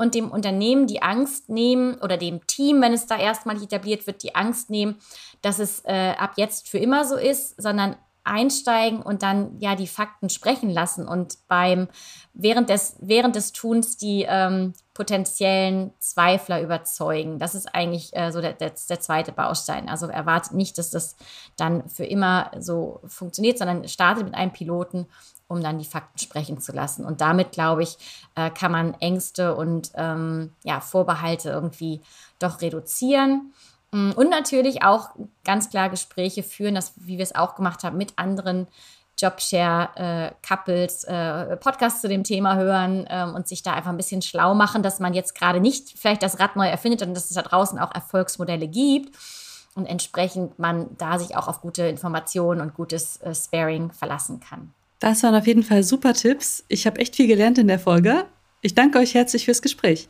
und 0.02 0.16
dem 0.16 0.32
Unternehmen 0.32 0.88
die 0.88 1.04
Angst 1.04 1.48
nehmen 1.48 1.94
oder 2.02 2.18
dem 2.18 2.48
Team, 2.48 2.82
wenn 2.82 2.92
es 2.92 3.06
da 3.06 3.20
erstmal 3.20 3.62
etabliert 3.62 4.08
wird, 4.08 4.24
die 4.24 4.34
Angst 4.34 4.72
nehmen, 4.72 4.96
dass 5.44 5.60
es 5.60 5.86
äh, 5.86 6.16
ab 6.18 6.34
jetzt 6.38 6.68
für 6.68 6.80
immer 6.80 7.06
so 7.06 7.18
ist, 7.18 7.62
sondern 7.62 7.96
einsteigen 8.24 9.02
und 9.02 9.24
dann 9.24 9.60
ja 9.60 9.76
die 9.76 9.88
Fakten 9.88 10.30
sprechen 10.30 10.70
lassen 10.70 11.08
und 11.08 11.38
beim 11.48 11.88
während 12.34 12.70
des 12.70 12.96
während 13.00 13.36
des 13.36 13.52
Tuns 13.52 13.98
die 13.98 14.26
ähm, 14.28 14.74
potenziellen 14.94 15.94
Zweifler 16.00 16.62
überzeugen. 16.62 17.40
Das 17.40 17.56
ist 17.56 17.74
eigentlich 17.74 18.16
äh, 18.16 18.32
so 18.32 18.42
der, 18.42 18.54
der, 18.54 18.74
der 18.90 19.00
zweite 19.00 19.32
Baustein. 19.32 19.90
Also 19.90 20.08
erwartet 20.08 20.54
nicht, 20.54 20.78
dass 20.78 20.92
das 20.92 21.16
dann 21.56 21.88
für 21.90 22.06
immer 22.06 22.52
so 22.60 23.00
funktioniert, 23.08 23.58
sondern 23.58 23.88
startet 23.88 24.26
mit 24.26 24.36
einem 24.36 24.52
Piloten, 24.52 25.08
um 25.48 25.64
dann 25.64 25.80
die 25.80 25.86
Fakten 25.86 26.20
sprechen 26.20 26.60
zu 26.60 26.72
lassen. 26.72 27.06
Und 27.06 27.22
damit, 27.22 27.52
glaube 27.52 27.84
ich, 27.84 27.98
äh, 28.36 28.50
kann 28.50 28.72
man 28.72 28.94
Ängste 28.96 29.56
und 29.56 29.92
ähm, 29.96 30.54
ja, 30.64 30.82
Vorbehalte 30.82 31.50
irgendwie 31.50 32.02
doch 32.40 32.62
reduzieren. 32.62 33.54
Mm, 33.92 34.12
und 34.12 34.30
natürlich 34.30 34.84
auch 34.84 35.10
ganz 35.44 35.70
klar 35.70 35.90
Gespräche 35.90 36.44
führen, 36.44 36.76
das, 36.76 36.94
wie 36.96 37.18
wir 37.18 37.24
es 37.24 37.36
auch 37.36 37.56
gemacht 37.56 37.84
haben, 37.84 37.98
mit 37.98 38.14
anderen 38.18 38.68
Jobshare-Couples, 39.18 41.04
äh, 41.04 41.58
Podcasts 41.58 42.02
zu 42.02 42.08
dem 42.08 42.24
Thema 42.24 42.56
hören 42.56 43.06
ähm, 43.10 43.36
und 43.36 43.48
sich 43.48 43.62
da 43.62 43.74
einfach 43.74 43.92
ein 43.92 43.98
bisschen 43.98 44.22
schlau 44.22 44.54
machen, 44.56 44.84
dass 44.84 45.00
man 45.00 45.14
jetzt 45.14 45.36
gerade 45.36 45.60
nicht 45.60 45.98
vielleicht 45.98 46.24
das 46.24 46.40
Rad 46.40 46.56
neu 46.56 46.68
erfindet 46.68 47.02
und 47.04 47.14
dass 47.14 47.30
es 47.30 47.36
da 47.36 47.42
draußen 47.42 47.78
auch 47.78 47.94
Erfolgsmodelle 47.94 48.68
gibt 48.68 49.16
und 49.76 49.86
entsprechend 49.86 50.60
man 50.60 50.88
da 50.98 51.20
sich 51.20 51.36
auch 51.36 51.48
auf 51.48 51.62
gute 51.62 51.84
Informationen 51.84 52.62
und 52.62 52.74
gutes 52.74 53.18
äh, 53.18 53.36
Sparing 53.36 53.92
verlassen 53.92 54.40
kann. 54.40 54.74
Das 55.00 55.24
waren 55.24 55.36
auf 55.36 55.48
jeden 55.48 55.64
Fall 55.64 55.84
super 55.84 56.14
Tipps. 56.14 56.64
Ich 56.68 56.86
habe 56.86 57.00
echt 57.00 57.16
viel 57.16 57.28
gelernt 57.28 57.58
in 57.58 57.68
der 57.68 57.80
Folge. 57.80 58.26
Ich 58.62 58.76
danke 58.76 59.00
euch 59.00 59.14
herzlich 59.14 59.46
fürs 59.46 59.62
Gespräch. 59.62 60.10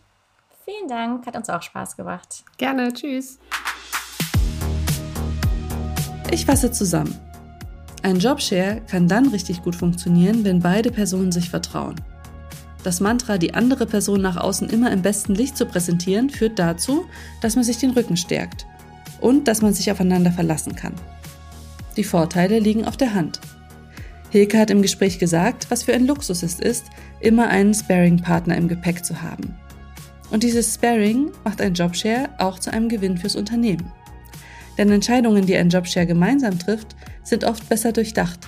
Vielen 0.65 0.87
Dank, 0.87 1.25
hat 1.25 1.35
uns 1.35 1.49
auch 1.49 1.61
Spaß 1.61 1.95
gemacht. 1.95 2.43
Gerne, 2.57 2.93
tschüss. 2.93 3.39
Ich 6.31 6.45
fasse 6.45 6.71
zusammen. 6.71 7.13
Ein 8.03 8.17
Jobshare 8.17 8.81
kann 8.89 9.09
dann 9.09 9.27
richtig 9.27 9.63
gut 9.63 9.75
funktionieren, 9.75 10.45
wenn 10.45 10.61
beide 10.61 10.89
Personen 10.89 11.33
sich 11.33 11.49
vertrauen. 11.49 11.95
Das 12.83 13.01
Mantra, 13.01 13.37
die 13.37 13.53
andere 13.53 13.85
Person 13.85 14.21
nach 14.21 14.37
außen 14.37 14.69
immer 14.69 14.91
im 14.91 15.01
besten 15.01 15.35
Licht 15.35 15.57
zu 15.57 15.65
präsentieren, 15.65 16.29
führt 16.29 16.57
dazu, 16.57 17.05
dass 17.41 17.55
man 17.55 17.65
sich 17.65 17.77
den 17.77 17.91
Rücken 17.91 18.15
stärkt 18.15 18.65
und 19.19 19.49
dass 19.49 19.61
man 19.61 19.73
sich 19.73 19.91
aufeinander 19.91 20.31
verlassen 20.31 20.73
kann. 20.73 20.93
Die 21.97 22.05
Vorteile 22.05 22.59
liegen 22.59 22.85
auf 22.85 22.95
der 22.95 23.13
Hand. 23.13 23.41
Hilke 24.29 24.57
hat 24.57 24.71
im 24.71 24.81
Gespräch 24.81 25.19
gesagt, 25.19 25.67
was 25.69 25.83
für 25.83 25.93
ein 25.93 26.07
Luxus 26.07 26.43
es 26.43 26.61
ist, 26.61 26.85
immer 27.19 27.49
einen 27.49 27.73
Sparing-Partner 27.73 28.55
im 28.55 28.69
Gepäck 28.69 29.03
zu 29.03 29.21
haben. 29.21 29.53
Und 30.29 30.43
dieses 30.43 30.75
Sparing 30.75 31.31
macht 31.43 31.59
ein 31.59 31.73
Jobshare 31.73 32.29
auch 32.37 32.57
zu 32.57 32.71
einem 32.71 32.87
Gewinn 32.87 33.17
fürs 33.17 33.35
Unternehmen. 33.35 33.91
Denn 34.77 34.91
Entscheidungen, 34.91 35.45
die 35.45 35.55
ein 35.55 35.69
Jobshare 35.69 36.07
gemeinsam 36.07 36.57
trifft, 36.57 36.95
sind 37.23 37.43
oft 37.43 37.67
besser 37.69 37.91
durchdacht 37.91 38.39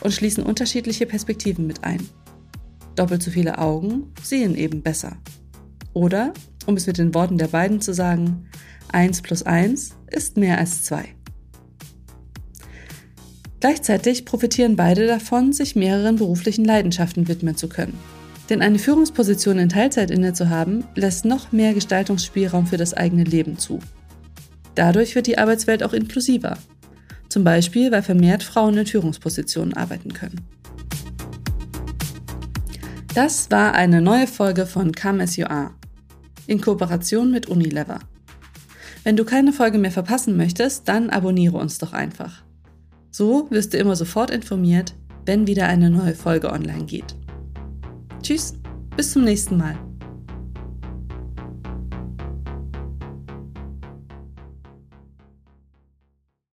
und 0.00 0.12
schließen 0.12 0.44
unterschiedliche 0.44 1.06
Perspektiven 1.06 1.66
mit 1.66 1.84
ein. 1.84 2.06
Doppelt 2.96 3.22
so 3.22 3.30
viele 3.30 3.58
Augen 3.58 4.12
sehen 4.22 4.54
eben 4.54 4.82
besser. 4.82 5.16
Oder, 5.92 6.32
um 6.66 6.76
es 6.76 6.86
mit 6.86 6.98
den 6.98 7.14
Worten 7.14 7.38
der 7.38 7.48
beiden 7.48 7.80
zu 7.80 7.92
sagen, 7.92 8.46
1 8.92 9.22
plus 9.22 9.42
1 9.42 9.94
ist 10.10 10.36
mehr 10.36 10.58
als 10.58 10.84
2. 10.84 11.04
Gleichzeitig 13.60 14.24
profitieren 14.24 14.76
beide 14.76 15.06
davon, 15.06 15.52
sich 15.52 15.76
mehreren 15.76 16.16
beruflichen 16.16 16.64
Leidenschaften 16.64 17.28
widmen 17.28 17.56
zu 17.56 17.68
können. 17.68 17.96
Denn 18.50 18.60
eine 18.60 18.78
Führungsposition 18.78 19.58
in 19.58 19.68
Teilzeit 19.68 20.10
inne 20.10 20.32
zu 20.32 20.50
haben, 20.50 20.84
lässt 20.96 21.24
noch 21.24 21.52
mehr 21.52 21.72
Gestaltungsspielraum 21.72 22.66
für 22.66 22.76
das 22.76 22.92
eigene 22.92 23.24
Leben 23.24 23.58
zu. 23.58 23.78
Dadurch 24.74 25.14
wird 25.14 25.26
die 25.26 25.38
Arbeitswelt 25.38 25.82
auch 25.82 25.92
inklusiver. 25.92 26.56
Zum 27.28 27.44
Beispiel, 27.44 27.90
weil 27.92 28.02
vermehrt 28.02 28.42
Frauen 28.42 28.76
in 28.76 28.86
Führungspositionen 28.86 29.74
arbeiten 29.74 30.12
können. 30.12 30.40
Das 33.14 33.50
war 33.50 33.74
eine 33.74 34.00
neue 34.00 34.26
Folge 34.26 34.66
von 34.66 34.92
Come 34.92 35.26
in 36.46 36.60
Kooperation 36.60 37.30
mit 37.30 37.46
Unilever. 37.46 37.98
Wenn 39.04 39.16
du 39.16 39.24
keine 39.24 39.52
Folge 39.52 39.78
mehr 39.78 39.90
verpassen 39.90 40.36
möchtest, 40.36 40.88
dann 40.88 41.10
abonniere 41.10 41.58
uns 41.58 41.78
doch 41.78 41.92
einfach. 41.92 42.42
So 43.10 43.48
wirst 43.50 43.74
du 43.74 43.78
immer 43.78 43.96
sofort 43.96 44.30
informiert, 44.30 44.94
wenn 45.26 45.46
wieder 45.46 45.66
eine 45.66 45.90
neue 45.90 46.14
Folge 46.14 46.50
online 46.50 46.84
geht. 46.84 47.14
Tschüss, 48.22 48.54
bis 48.96 49.12
zum 49.12 49.24
nächsten 49.24 49.56
Mal. 49.56 49.76